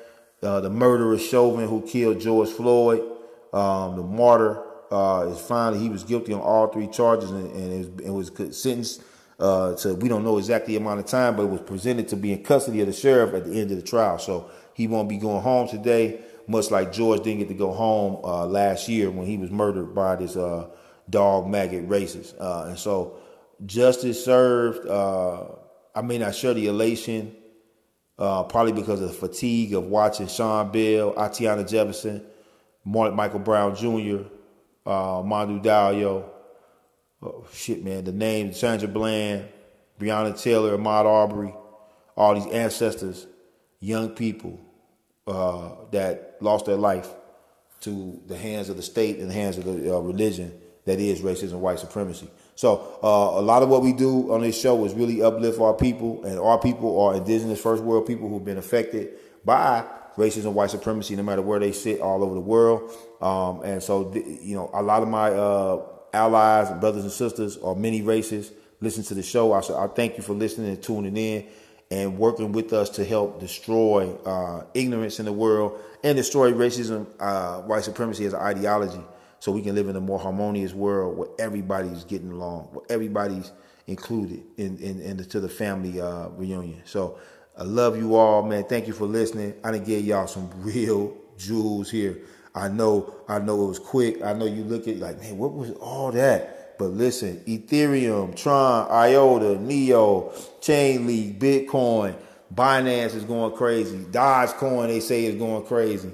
uh, 0.43 0.61
the 0.61 0.71
murderer 0.71 1.19
Chauvin 1.19 1.69
who 1.69 1.83
killed 1.83 2.19
George 2.19 2.49
Floyd, 2.49 3.03
um, 3.53 3.97
the 3.97 4.03
martyr, 4.03 4.65
uh, 4.91 5.29
is 5.31 5.41
finally 5.41 5.83
he 5.83 5.91
was 5.91 6.03
guilty 6.03 6.33
on 6.33 6.41
all 6.41 6.69
three 6.69 6.87
charges 6.87 7.31
and, 7.31 7.51
and 7.53 8.01
it, 8.01 8.11
was, 8.11 8.31
was 8.31 8.63
sentenced 8.63 9.03
uh, 9.39 9.75
to 9.75 9.95
we 9.95 10.09
don't 10.09 10.25
know 10.25 10.39
exactly 10.39 10.75
the 10.75 10.81
amount 10.81 11.01
of 11.01 11.07
time, 11.07 11.37
but 11.37 11.43
it 11.43 11.51
was 11.51 11.61
presented 11.61 12.09
to 12.09 12.17
be 12.17 12.33
in 12.33 12.43
custody 12.43 12.81
of 12.81 12.87
the 12.87 12.93
sheriff 12.93 13.35
at 13.35 13.45
the 13.45 13.61
end 13.61 13.71
of 13.71 13.77
the 13.77 13.83
trial. 13.83 14.19
So 14.19 14.51
he 14.75 14.87
won't 14.87 15.09
be 15.09 15.19
going 15.19 15.43
home 15.43 15.69
today, 15.69 16.21
much 16.47 16.71
like 16.71 16.93
George 16.93 17.23
didn't 17.23 17.41
get 17.41 17.49
to 17.49 17.55
go 17.55 17.73
home 17.73 18.25
uh, 18.25 18.47
last 18.47 18.89
year 18.89 19.11
when 19.11 19.27
he 19.27 19.37
was 19.37 19.51
murdered 19.51 19.95
by 19.95 20.17
this 20.17 20.37
uh, 20.37 20.69
dog 21.09 21.47
maggot 21.47 21.89
racist. 21.89 22.35
Uh, 22.41 22.69
and 22.69 22.79
so 22.79 23.17
justice 23.65 24.25
served. 24.25 24.87
Uh, 24.89 25.45
I 25.95 26.03
may 26.03 26.19
not 26.19 26.35
share 26.35 26.55
the 26.55 26.67
elation, 26.67 27.37
uh, 28.19 28.45
probably 28.45 28.73
because 28.73 29.01
of 29.01 29.09
the 29.09 29.15
fatigue 29.15 29.75
of 29.75 29.85
watching 29.85 30.27
Sean 30.27 30.71
Bell, 30.73 31.15
Atiana 31.19 31.65
Jefferson, 31.65 32.25
Mark 32.85 33.15
Michael 33.15 33.41
Brown 33.41 33.77
Jr., 33.77 34.25
uh, 34.87 35.23
Manu 35.25 35.61
Diallo. 35.61 36.25
Oh, 37.23 37.47
shit, 37.53 37.85
man, 37.85 38.05
the 38.05 38.13
name 38.13 38.53
Sandra 38.53 38.89
Bland, 38.89 39.49
Breonna 40.01 40.41
Taylor, 40.41 40.77
Ahmaud 40.77 41.05
Arbery, 41.05 41.55
all 42.17 42.35
these 42.35 42.53
ancestors, 42.53 43.27
young 43.83 44.11
people 44.11 44.59
uh, 45.27 45.71
that 45.91 46.37
lost 46.41 46.65
their 46.67 46.77
life 46.77 47.11
to 47.81 48.19
the 48.29 48.37
hands 48.37 48.69
of 48.69 48.77
the 48.77 48.83
state 48.83 49.19
and 49.19 49.29
the 49.29 49.35
hands 49.35 49.59
of 49.59 49.65
the 49.65 49.95
uh, 49.95 49.99
religion 49.99 50.59
that 50.85 50.99
is 50.99 51.21
racism, 51.21 51.55
white 51.55 51.81
supremacy. 51.81 52.31
So 52.55 52.99
uh, 53.03 53.41
a 53.41 53.43
lot 53.43 53.63
of 53.63 53.69
what 53.69 53.83
we 53.83 53.93
do 53.93 54.33
on 54.33 54.41
this 54.41 54.61
show 54.61 54.85
is 54.85 54.95
really 54.95 55.23
uplift 55.23 55.61
our 55.61 55.75
people, 55.75 56.25
and 56.25 56.39
our 56.39 56.59
people 56.59 57.01
are 57.01 57.17
indigenous 57.17 57.61
first 57.61 57.83
world 57.83 58.07
people 58.07 58.29
who've 58.29 58.45
been 58.45 58.59
affected 58.59 59.11
by 59.45 59.85
racism, 60.17 60.53
white 60.53 60.71
supremacy, 60.71 61.17
no 61.17 61.23
matter 61.23 61.43
where 61.43 61.59
they 61.59 61.73
sit 61.73 62.01
all 62.01 62.23
over 62.23 62.35
the 62.35 62.41
world. 62.41 62.93
Um, 63.21 63.63
and 63.63 63.83
so, 63.83 64.13
you 64.15 64.55
know, 64.55 64.71
a 64.75 64.83
lot 64.83 65.03
of 65.03 65.09
my 65.09 65.31
uh, 65.31 65.83
allies, 66.13 66.71
brothers 66.79 67.03
and 67.03 67.13
sisters, 67.13 67.57
are 67.59 67.75
many 67.75 68.03
races. 68.03 68.53
Listen 68.81 69.03
to 69.05 69.15
the 69.15 69.23
show. 69.23 69.53
I, 69.53 69.59
I 69.85 69.87
thank 69.89 70.17
you 70.17 70.23
for 70.23 70.35
listening 70.35 70.69
and 70.69 70.83
tuning 70.83 71.17
in 71.17 71.47
and 71.93 72.17
working 72.17 72.53
with 72.53 72.73
us 72.73 72.89
to 72.89 73.05
help 73.05 73.39
destroy 73.39 74.11
uh, 74.25 74.65
ignorance 74.73 75.19
in 75.19 75.27
the 75.27 75.33
world 75.33 75.79
and 76.03 76.17
destroy 76.17 76.51
racism, 76.51 77.07
uh, 77.21 77.61
white 77.61 77.85
supremacy 77.85 78.25
as 78.25 78.33
an 78.33 78.41
ideology 78.41 79.03
so 79.41 79.53
we 79.53 79.61
can 79.61 79.75
live 79.75 79.91
in 79.91 79.97
a 79.97 80.01
more 80.01 80.19
harmonious 80.19 80.73
world 80.73 81.19
where 81.19 81.29
everybody's 81.39 82.05
getting 82.05 82.33
along, 82.33 82.63
where 82.73 82.87
everybody's 82.89 83.53
included 83.89 84.43
in, 84.57 84.79
in, 84.79 85.03
in 85.03 85.19
the, 85.19 85.25
to 85.27 85.39
the 85.39 85.51
family 85.51 86.01
uh, 86.01 86.29
reunion. 86.31 86.81
So 86.87 87.19
I 87.59 87.65
love 87.65 87.99
you 87.99 88.17
all, 88.17 88.43
man. 88.43 88.65
Thank 88.65 88.87
you 88.87 88.95
for 88.95 89.05
listening. 89.05 89.53
I 89.63 89.71
didn't 89.73 89.85
give 89.85 90.03
y'all 90.03 90.27
some 90.27 90.51
real 90.63 91.15
jewels 91.37 91.91
here. 91.91 92.21
I 92.55 92.69
know, 92.69 93.15
I 93.29 93.39
know 93.39 93.65
it 93.65 93.69
was 93.69 93.79
quick. 93.79 94.23
I 94.23 94.33
know 94.33 94.47
you 94.47 94.65
look 94.65 94.89
at 94.89 94.97
like, 94.97 95.21
man, 95.21 95.37
what 95.37 95.53
was 95.53 95.73
all 95.73 96.11
that? 96.13 96.62
But 96.79 96.91
listen, 96.91 97.43
Ethereum, 97.47 98.35
Tron, 98.37 98.91
IOTA, 98.91 99.61
Neo, 99.61 100.31
Chainlink, 100.61 101.39
Bitcoin, 101.39 102.17
Binance 102.55 103.15
is 103.15 103.25
going 103.25 103.55
crazy. 103.57 103.99
Dogecoin, 103.99 104.89
they 104.89 105.01
say 105.01 105.25
is 105.25 105.37
going 105.37 105.65
crazy. 105.65 106.11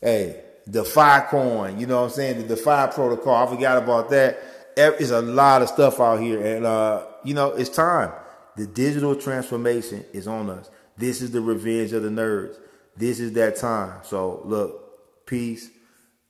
Hey, 0.00 0.42
DeFi 0.68 1.26
coin, 1.28 1.78
you 1.78 1.86
know 1.86 2.00
what 2.00 2.08
I'm 2.08 2.10
saying? 2.10 2.46
The 2.46 2.54
DeFi 2.54 2.92
protocol. 2.94 3.34
I 3.34 3.46
forgot 3.46 3.82
about 3.82 4.10
that. 4.10 4.38
There's 4.76 5.10
a 5.10 5.22
lot 5.22 5.62
of 5.62 5.68
stuff 5.68 5.98
out 5.98 6.20
here. 6.20 6.56
And, 6.56 6.66
uh, 6.66 7.06
you 7.24 7.34
know, 7.34 7.48
it's 7.52 7.70
time. 7.70 8.12
The 8.56 8.66
digital 8.66 9.16
transformation 9.16 10.04
is 10.12 10.28
on 10.28 10.50
us. 10.50 10.70
This 10.96 11.22
is 11.22 11.30
the 11.30 11.40
revenge 11.40 11.92
of 11.92 12.02
the 12.02 12.10
nerds. 12.10 12.58
This 12.96 13.20
is 13.20 13.32
that 13.34 13.56
time. 13.56 14.00
So 14.02 14.42
look, 14.44 15.26
peace, 15.26 15.70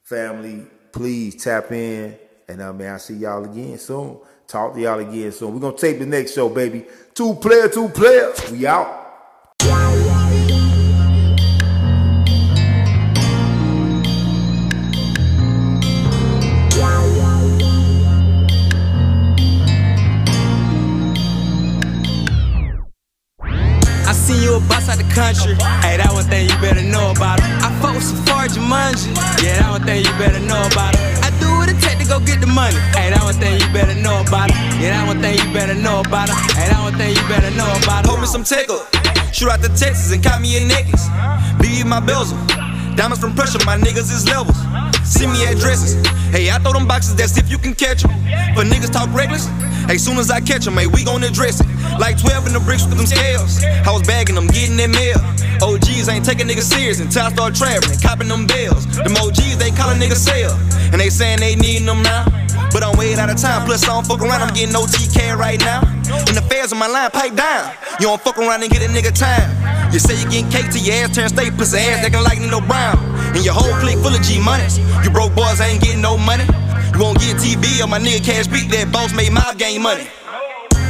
family, 0.02 0.66
please 0.92 1.42
tap 1.42 1.72
in. 1.72 2.18
And 2.50 2.62
I 2.62 2.68
uh, 2.68 2.72
mean, 2.72 2.88
I'll 2.88 2.98
see 2.98 3.14
y'all 3.14 3.44
again 3.44 3.76
soon. 3.76 4.18
Talk 4.46 4.72
to 4.72 4.80
y'all 4.80 4.98
again 4.98 5.30
soon. 5.32 5.60
We're 5.60 5.70
to 5.70 5.76
tape 5.76 5.98
the 5.98 6.06
next 6.06 6.32
show, 6.32 6.48
baby. 6.48 6.86
Two 7.12 7.34
player, 7.34 7.68
two 7.68 7.90
player. 7.90 8.32
We 8.50 8.66
out. 8.66 9.04
I 24.06 24.12
seen 24.14 24.42
you 24.42 24.56
a 24.56 24.60
boss 24.60 24.88
out 24.88 24.96
the 24.96 25.04
country. 25.12 25.52
Hey, 25.82 25.98
that 25.98 26.08
one 26.14 26.24
thing 26.24 26.48
you 26.48 26.56
better 26.62 26.82
know 26.82 27.10
about 27.10 27.40
it. 27.40 27.44
I 27.44 27.78
fuck 27.82 27.94
with 27.94 28.04
Safari 28.04 28.48
Jumanji. 28.48 29.14
Yeah, 29.44 29.58
that 29.58 29.70
one 29.70 29.82
thing 29.84 30.02
you 30.02 30.10
better 30.12 30.40
know 30.40 30.66
about 30.72 30.94
it. 30.94 31.07
Go 32.08 32.18
get 32.18 32.40
the 32.40 32.46
money. 32.46 32.80
Hey, 32.96 33.10
that 33.10 33.22
one 33.22 33.34
thing 33.34 33.60
you 33.60 33.68
better 33.72 33.94
know 33.94 34.20
about 34.24 34.50
it. 34.50 34.56
Yeah, 34.80 34.96
that 34.96 35.06
one 35.06 35.20
thing 35.20 35.36
you 35.36 35.52
better 35.52 35.74
know 35.74 36.00
about 36.00 36.28
it. 36.32 36.36
Hey, 36.56 36.68
that 36.72 36.80
one 36.80 36.96
thing 36.96 37.14
you 37.14 37.22
better 37.28 37.52
know 37.54 37.68
about 37.84 38.04
it. 38.04 38.08
Hold 38.08 38.20
me 38.20 38.26
some 38.26 38.44
tickle. 38.44 38.80
Shoot 39.32 39.50
out 39.50 39.60
to 39.60 39.68
Texas 39.68 40.10
and 40.12 40.24
caught 40.24 40.40
me 40.40 40.56
a 40.56 40.66
necklace. 40.66 41.06
Be 41.60 41.84
my 41.84 42.00
bezel. 42.00 42.67
Diamonds 42.98 43.22
from 43.22 43.32
pressure, 43.32 43.62
my 43.64 43.78
niggas 43.78 44.10
is 44.10 44.26
levels. 44.26 44.58
See 45.06 45.24
me 45.24 45.46
addresses. 45.46 45.94
Hey, 46.34 46.50
I 46.50 46.58
throw 46.58 46.72
them 46.72 46.88
boxes, 46.88 47.14
that's 47.14 47.38
if 47.38 47.48
you 47.48 47.56
can 47.56 47.72
catch 47.72 48.02
them. 48.02 48.10
For 48.58 48.66
niggas 48.66 48.90
talk 48.90 49.06
reckless, 49.14 49.46
hey, 49.86 49.98
soon 49.98 50.18
as 50.18 50.32
I 50.32 50.40
catch 50.40 50.64
them, 50.64 50.74
hey, 50.74 50.88
we 50.88 51.04
gon' 51.04 51.22
address 51.22 51.60
it. 51.60 51.68
Like 52.00 52.18
12 52.18 52.48
in 52.48 52.52
the 52.54 52.58
bricks 52.58 52.90
with 52.90 52.98
them 52.98 53.06
scales. 53.06 53.62
I 53.86 53.92
was 53.94 54.02
bagging 54.02 54.34
them, 54.34 54.48
getting 54.48 54.74
that 54.82 54.90
mail. 54.90 55.22
OGs 55.62 56.08
ain't 56.08 56.26
taking 56.26 56.48
niggas 56.48 56.66
serious 56.66 56.98
until 56.98 57.22
I 57.22 57.30
start 57.30 57.54
traveling, 57.54 58.00
copping 58.02 58.26
them 58.26 58.48
bills. 58.48 58.82
Them 58.90 59.14
OGs, 59.14 59.62
they 59.62 59.70
call 59.70 59.90
a 59.90 59.94
nigga 59.94 60.18
sale. 60.18 60.58
And 60.90 60.98
they 60.98 61.08
saying 61.08 61.38
they 61.38 61.54
needin' 61.54 61.86
them 61.86 62.02
now. 62.02 62.26
But 62.74 62.82
I'm 62.82 62.98
way 62.98 63.14
out 63.14 63.30
of 63.30 63.38
time, 63.38 63.62
plus 63.64 63.84
I 63.84 63.94
don't 63.94 64.10
fuck 64.10 64.26
around, 64.26 64.42
I'm 64.42 64.52
getting 64.52 64.74
OTK 64.74 65.38
right 65.38 65.60
now. 65.60 65.86
And 65.86 66.34
the 66.34 66.42
fans 66.50 66.72
on 66.72 66.80
my 66.82 66.88
line, 66.90 67.14
pipe 67.14 67.36
down. 67.36 67.70
You 68.02 68.10
don't 68.10 68.20
fuck 68.20 68.38
around 68.38 68.66
and 68.66 68.72
get 68.72 68.82
a 68.82 68.90
nigga 68.90 69.14
time. 69.14 69.77
You 69.92 69.98
say 69.98 70.20
you 70.20 70.28
getting 70.28 70.50
cake 70.50 70.70
to 70.72 70.78
your 70.78 70.94
ass, 70.96 71.14
turn 71.14 71.28
state, 71.28 71.56
pussy 71.56 71.78
ass, 71.78 72.04
acting 72.04 72.22
like 72.22 72.38
Nino 72.38 72.60
Brown. 72.60 72.98
And 73.34 73.44
your 73.44 73.54
whole 73.54 73.72
clique 73.80 73.98
full 73.98 74.14
of 74.14 74.22
G 74.22 74.40
money. 74.40 74.64
You 75.02 75.10
broke 75.10 75.34
boys 75.34 75.60
ain't 75.60 75.82
getting 75.82 76.02
no 76.02 76.18
money. 76.18 76.44
You 76.92 77.00
won't 77.00 77.18
get 77.18 77.36
TV 77.36 77.82
or 77.82 77.86
my 77.86 77.98
nigga 77.98 78.24
cash 78.24 78.46
beat 78.48 78.70
that 78.70 78.92
boss 78.92 79.14
made 79.14 79.32
my 79.32 79.54
game 79.56 79.82
money. 79.82 80.06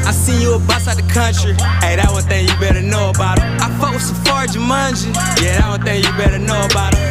I 0.09 0.13
seen 0.13 0.41
you 0.41 0.55
a 0.55 0.59
boss 0.59 0.89
out 0.89 0.97
the 0.97 1.07
country. 1.13 1.53
Hey, 1.85 1.97
that 1.97 2.09
one 2.11 2.25
thing 2.25 2.49
you 2.49 2.57
better 2.59 2.83
know 2.83 3.11
about 3.11 3.39
it. 3.39 3.45
I 3.45 3.69
fuck 3.79 3.93
with 3.93 4.03
Safari 4.03 4.49
Jumanji. 4.49 5.15
Yeah, 5.43 5.61
that 5.61 5.69
one 5.69 5.83
thing 5.83 6.03
you 6.03 6.13
better 6.17 6.39
know 6.39 6.65
about 6.65 6.95
it. 6.95 7.08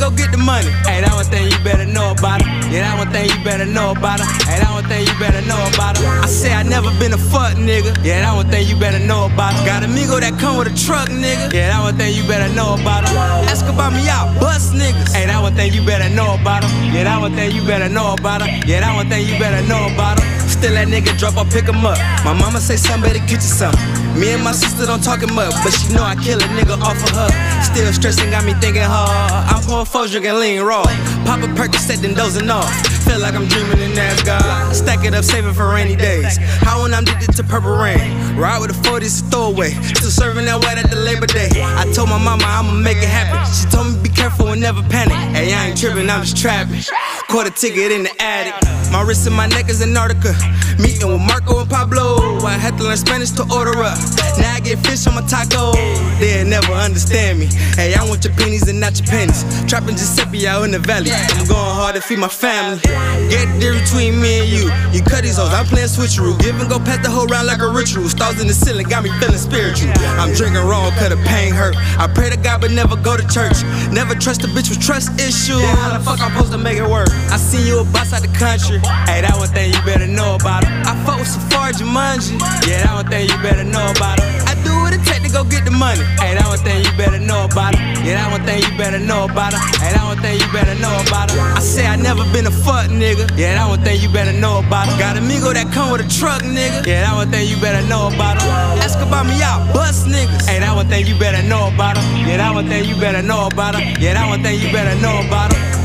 Go 0.00 0.10
get 0.10 0.32
the 0.32 0.40
money. 0.40 0.72
Hey, 0.88 1.04
that 1.04 1.12
one 1.12 1.28
thing 1.28 1.44
you 1.52 1.60
better 1.60 1.84
know 1.84 2.16
about 2.16 2.40
it. 2.40 2.48
Yeah, 2.72 2.88
that 2.88 2.96
one 2.96 3.12
thing 3.12 3.28
you 3.28 3.36
better 3.44 3.68
know 3.68 3.92
about 3.92 4.24
it. 4.24 4.26
Hey, 4.48 4.56
that 4.56 4.72
one 4.72 4.88
thing 4.88 5.04
you 5.04 5.14
better 5.20 5.44
know 5.44 5.60
about 5.76 6.00
it. 6.00 6.08
I 6.08 6.26
say 6.26 6.52
I 6.56 6.64
never 6.64 6.88
been 6.96 7.12
a 7.12 7.20
fuck 7.20 7.60
nigga. 7.60 7.92
Yeah, 8.00 8.24
that 8.24 8.32
one 8.32 8.48
thing 8.48 8.66
you 8.66 8.80
better 8.80 8.98
know 8.98 9.28
about 9.28 9.52
it. 9.52 9.68
Got 9.68 9.84
a 9.84 9.86
amigo 9.86 10.18
that 10.18 10.40
come 10.40 10.56
with 10.56 10.72
a 10.72 10.74
truck, 10.74 11.12
nigga. 11.12 11.52
Yeah, 11.52 11.76
that 11.76 11.82
one 11.84 11.96
thing 12.00 12.16
you 12.16 12.24
better 12.24 12.48
know 12.56 12.80
about 12.80 13.04
it. 13.04 13.12
Ask 13.52 13.68
about 13.68 13.92
me 13.92 14.08
out, 14.08 14.32
bust 14.40 14.72
niggas. 14.72 15.12
Hey, 15.12 15.28
that 15.28 15.40
one 15.44 15.54
thing 15.54 15.72
you 15.76 15.84
better 15.84 16.08
know 16.08 16.34
about 16.40 16.64
it. 16.64 16.72
Yeah, 16.88 17.04
that 17.04 17.20
one 17.20 17.36
thing 17.36 17.52
you 17.52 17.62
better 17.68 17.88
know 17.92 18.16
about 18.16 18.40
it. 18.40 18.48
Yeah, 18.64 18.80
that 18.80 18.96
one 18.96 19.08
thing 19.12 19.28
you 19.28 19.36
better 19.38 19.60
know 19.68 19.92
about 19.92 20.16
it. 20.18 20.39
Still 20.60 20.76
that 20.76 20.88
nigga 20.92 21.16
drop, 21.16 21.40
I 21.40 21.48
pick 21.48 21.64
him 21.64 21.88
up. 21.88 21.96
My 22.20 22.36
mama 22.36 22.60
say 22.60 22.76
something 22.76 23.00
better 23.00 23.24
get 23.24 23.40
you 23.40 23.48
some. 23.48 23.72
Me 24.12 24.36
and 24.36 24.44
my 24.44 24.52
sister 24.52 24.84
don't 24.84 25.00
talk 25.00 25.24
him 25.24 25.38
up, 25.40 25.56
but 25.64 25.72
she 25.72 25.88
know 25.88 26.04
I 26.04 26.12
kill 26.20 26.36
a 26.36 26.44
nigga 26.52 26.76
off 26.84 27.00
of 27.00 27.16
her. 27.16 27.32
Still 27.64 27.88
stressing, 27.96 28.28
got 28.28 28.44
me 28.44 28.52
thinking 28.60 28.84
hard. 28.84 29.08
I'm 29.48 29.64
pouring 29.64 29.88
four, 29.88 30.04
drinking 30.04 30.36
lean 30.36 30.60
raw. 30.60 30.84
Pop 31.24 31.40
a 31.40 31.48
Percocet, 31.56 32.04
then 32.04 32.12
dozing 32.12 32.50
off. 32.50 32.68
Feel 33.10 33.18
like 33.18 33.34
I'm 33.34 33.48
dreaming 33.48 33.80
in 33.80 33.98
Asgard. 33.98 34.72
Stack 34.72 35.04
it 35.04 35.14
up, 35.14 35.24
saving 35.24 35.52
for 35.52 35.66
rainy 35.68 35.96
days. 35.96 36.36
How 36.62 36.82
when 36.82 36.94
I'm 36.94 37.02
addicted 37.02 37.34
to 37.38 37.42
purple 37.42 37.76
rain. 37.76 37.98
Ride 38.36 38.60
with 38.60 38.70
a 38.70 38.88
40, 38.88 39.04
it's 39.04 39.20
throwaway. 39.22 39.70
Still 39.98 40.10
serving 40.10 40.44
that 40.44 40.62
white 40.62 40.78
at 40.78 40.88
the 40.90 40.94
Labor 40.94 41.26
Day. 41.26 41.50
I 41.60 41.90
told 41.92 42.08
my 42.08 42.18
mama 42.18 42.44
I'ma 42.46 42.72
make 42.72 42.98
it 42.98 43.08
happen. 43.08 43.42
She 43.52 43.66
told 43.66 43.88
me 43.88 44.00
be 44.00 44.10
careful 44.10 44.52
and 44.52 44.60
never 44.60 44.80
panic. 44.84 45.16
Hey, 45.34 45.52
I 45.52 45.70
ain't 45.70 45.76
tripping, 45.76 46.08
I'm 46.08 46.22
just 46.22 46.36
trapping. 46.36 46.82
Caught 47.26 47.48
a 47.48 47.50
ticket 47.50 47.90
in 47.90 48.04
the 48.04 48.14
attic. 48.22 48.54
My 48.92 49.02
wrist 49.02 49.26
and 49.26 49.34
my 49.34 49.48
neck 49.48 49.68
is 49.68 49.82
Antarctica. 49.82 50.32
Meeting 50.78 51.08
with 51.08 51.20
Marco 51.20 51.58
and 51.58 51.68
Pablo. 51.68 52.29
I 52.44 52.56
had 52.56 52.76
to 52.78 52.84
learn 52.84 52.96
Spanish 52.96 53.30
to 53.32 53.42
order 53.52 53.76
up. 53.82 53.98
Now 54.38 54.54
I 54.54 54.60
get 54.60 54.78
fish 54.86 55.06
on 55.06 55.14
my 55.14 55.22
taco. 55.22 55.72
They'll 56.18 56.46
never 56.46 56.72
understand 56.72 57.38
me. 57.38 57.46
Hey, 57.76 57.94
I 57.94 58.04
want 58.08 58.24
your 58.24 58.34
pennies 58.34 58.68
and 58.68 58.80
not 58.80 58.98
your 58.98 59.06
pennies. 59.06 59.44
Trapping 59.68 59.96
Giuseppe 59.96 60.46
out 60.46 60.64
in 60.64 60.70
the 60.70 60.78
valley. 60.78 61.10
I'm 61.12 61.46
going 61.46 61.74
hard 61.76 61.94
to 61.96 62.00
feed 62.00 62.18
my 62.18 62.28
family. 62.28 62.80
Get 63.28 63.48
there 63.60 63.74
between 63.74 64.20
me 64.20 64.40
and 64.40 64.48
you. 64.48 64.64
You 64.92 65.02
cut 65.02 65.22
these 65.22 65.36
hoes, 65.36 65.52
I'm 65.52 65.66
playing 65.66 65.88
switcheroo. 65.88 66.38
Give 66.40 66.58
and 66.60 66.68
go 66.68 66.78
past 66.78 67.02
the 67.02 67.10
whole 67.10 67.26
round 67.26 67.46
like 67.46 67.60
a 67.60 67.68
ritual. 67.68 68.08
Stars 68.08 68.40
in 68.40 68.46
the 68.46 68.54
ceiling 68.54 68.88
got 68.88 69.02
me 69.04 69.10
feeling 69.20 69.38
spiritual. 69.38 69.92
I'm 70.16 70.32
drinking 70.34 70.64
wrong, 70.64 70.90
cause 70.96 71.10
the 71.10 71.20
pain 71.28 71.52
hurt. 71.52 71.76
I 71.98 72.08
pray 72.08 72.30
to 72.30 72.36
God, 72.36 72.60
but 72.60 72.70
never 72.70 72.96
go 72.96 73.16
to 73.16 73.26
church. 73.28 73.62
Never 73.92 74.14
trust 74.14 74.44
a 74.44 74.48
bitch 74.48 74.70
with 74.70 74.80
trust 74.80 75.18
issues. 75.20 75.62
How 75.80 75.96
the 75.96 76.02
fuck 76.04 76.20
I'm 76.20 76.32
supposed 76.32 76.52
to 76.52 76.58
make 76.58 76.78
it 76.78 76.88
work? 76.88 77.10
I 77.30 77.36
seen 77.36 77.66
you 77.66 77.80
a 77.80 77.84
boss 77.84 78.12
out 78.12 78.22
the 78.22 78.32
country. 78.38 78.78
Hey, 79.04 79.20
that 79.20 79.34
one 79.36 79.48
thing 79.48 79.72
you 79.72 79.80
better 79.82 80.06
know 80.06 80.36
about 80.36 80.64
it. 80.64 80.70
I 80.86 80.94
fuck 81.04 81.18
with 81.18 81.28
Safari 81.28 81.72
Jumanji. 81.74 82.29
Yeah, 82.66 82.84
that 82.84 82.94
one 82.94 83.08
thing 83.08 83.28
you 83.28 83.38
better 83.42 83.64
know 83.64 83.90
about 83.90 84.18
it. 84.20 84.28
I 84.46 84.54
do 84.62 84.72
what 84.82 84.92
it 84.92 85.02
take 85.02 85.22
to 85.24 85.30
go 85.32 85.42
get 85.44 85.64
the 85.64 85.70
money. 85.70 86.04
Hey, 86.22 86.34
that 86.34 86.46
one 86.46 86.60
thing 86.62 86.84
you 86.84 86.92
better 86.96 87.18
know 87.18 87.44
about 87.50 87.74
it. 87.74 87.80
Yeah, 88.04 88.20
that 88.20 88.30
one 88.30 88.44
thing 88.44 88.62
you 88.62 88.72
better 88.78 88.98
know 88.98 89.24
about 89.24 89.54
it. 89.54 89.60
Hey, 89.80 89.92
that 89.94 90.04
one 90.04 90.20
thing 90.22 90.38
you 90.38 90.48
better 90.52 90.76
know 90.78 90.94
about 91.06 91.30
it. 91.32 91.38
I 91.38 91.60
say 91.60 91.86
I 91.86 91.96
never 91.96 92.24
been 92.32 92.46
a 92.46 92.54
fuck 92.54 92.90
nigga. 92.90 93.26
Yeah, 93.36 93.54
that 93.58 93.66
one 93.68 93.82
thing 93.82 94.00
you 94.00 94.08
better 94.12 94.32
know 94.32 94.60
about 94.60 94.88
it. 94.88 94.98
Got 94.98 95.16
a 95.16 95.20
that 95.20 95.72
come 95.72 95.90
with 95.92 96.00
a 96.00 96.08
truck, 96.08 96.42
nigga. 96.42 96.86
Yeah, 96.86 97.02
that 97.02 97.14
one 97.14 97.30
thing 97.30 97.48
you 97.48 97.56
better 97.60 97.86
know 97.88 98.08
about 98.08 98.36
it. 98.36 98.48
Ask 98.84 98.98
about 99.00 99.26
me 99.26 99.42
out, 99.42 99.72
bust 99.72 100.06
niggas. 100.06 100.46
Hey, 100.46 100.60
that 100.60 100.74
one 100.74 100.88
thing 100.88 101.06
you 101.06 101.18
better 101.18 101.42
know 101.42 101.68
about 101.68 101.96
it. 101.96 102.04
Yeah, 102.26 102.38
that 102.38 102.54
one 102.54 102.68
thing 102.68 102.84
you 102.84 102.96
better 102.96 103.22
know 103.22 103.46
about 103.46 103.74
it. 103.74 103.98
Yeah, 103.98 104.14
that 104.14 104.28
one 104.28 104.42
thing 104.42 104.60
you 104.60 104.70
better 104.72 104.94
know 105.00 105.20
about 105.26 105.52
it. 105.52 105.79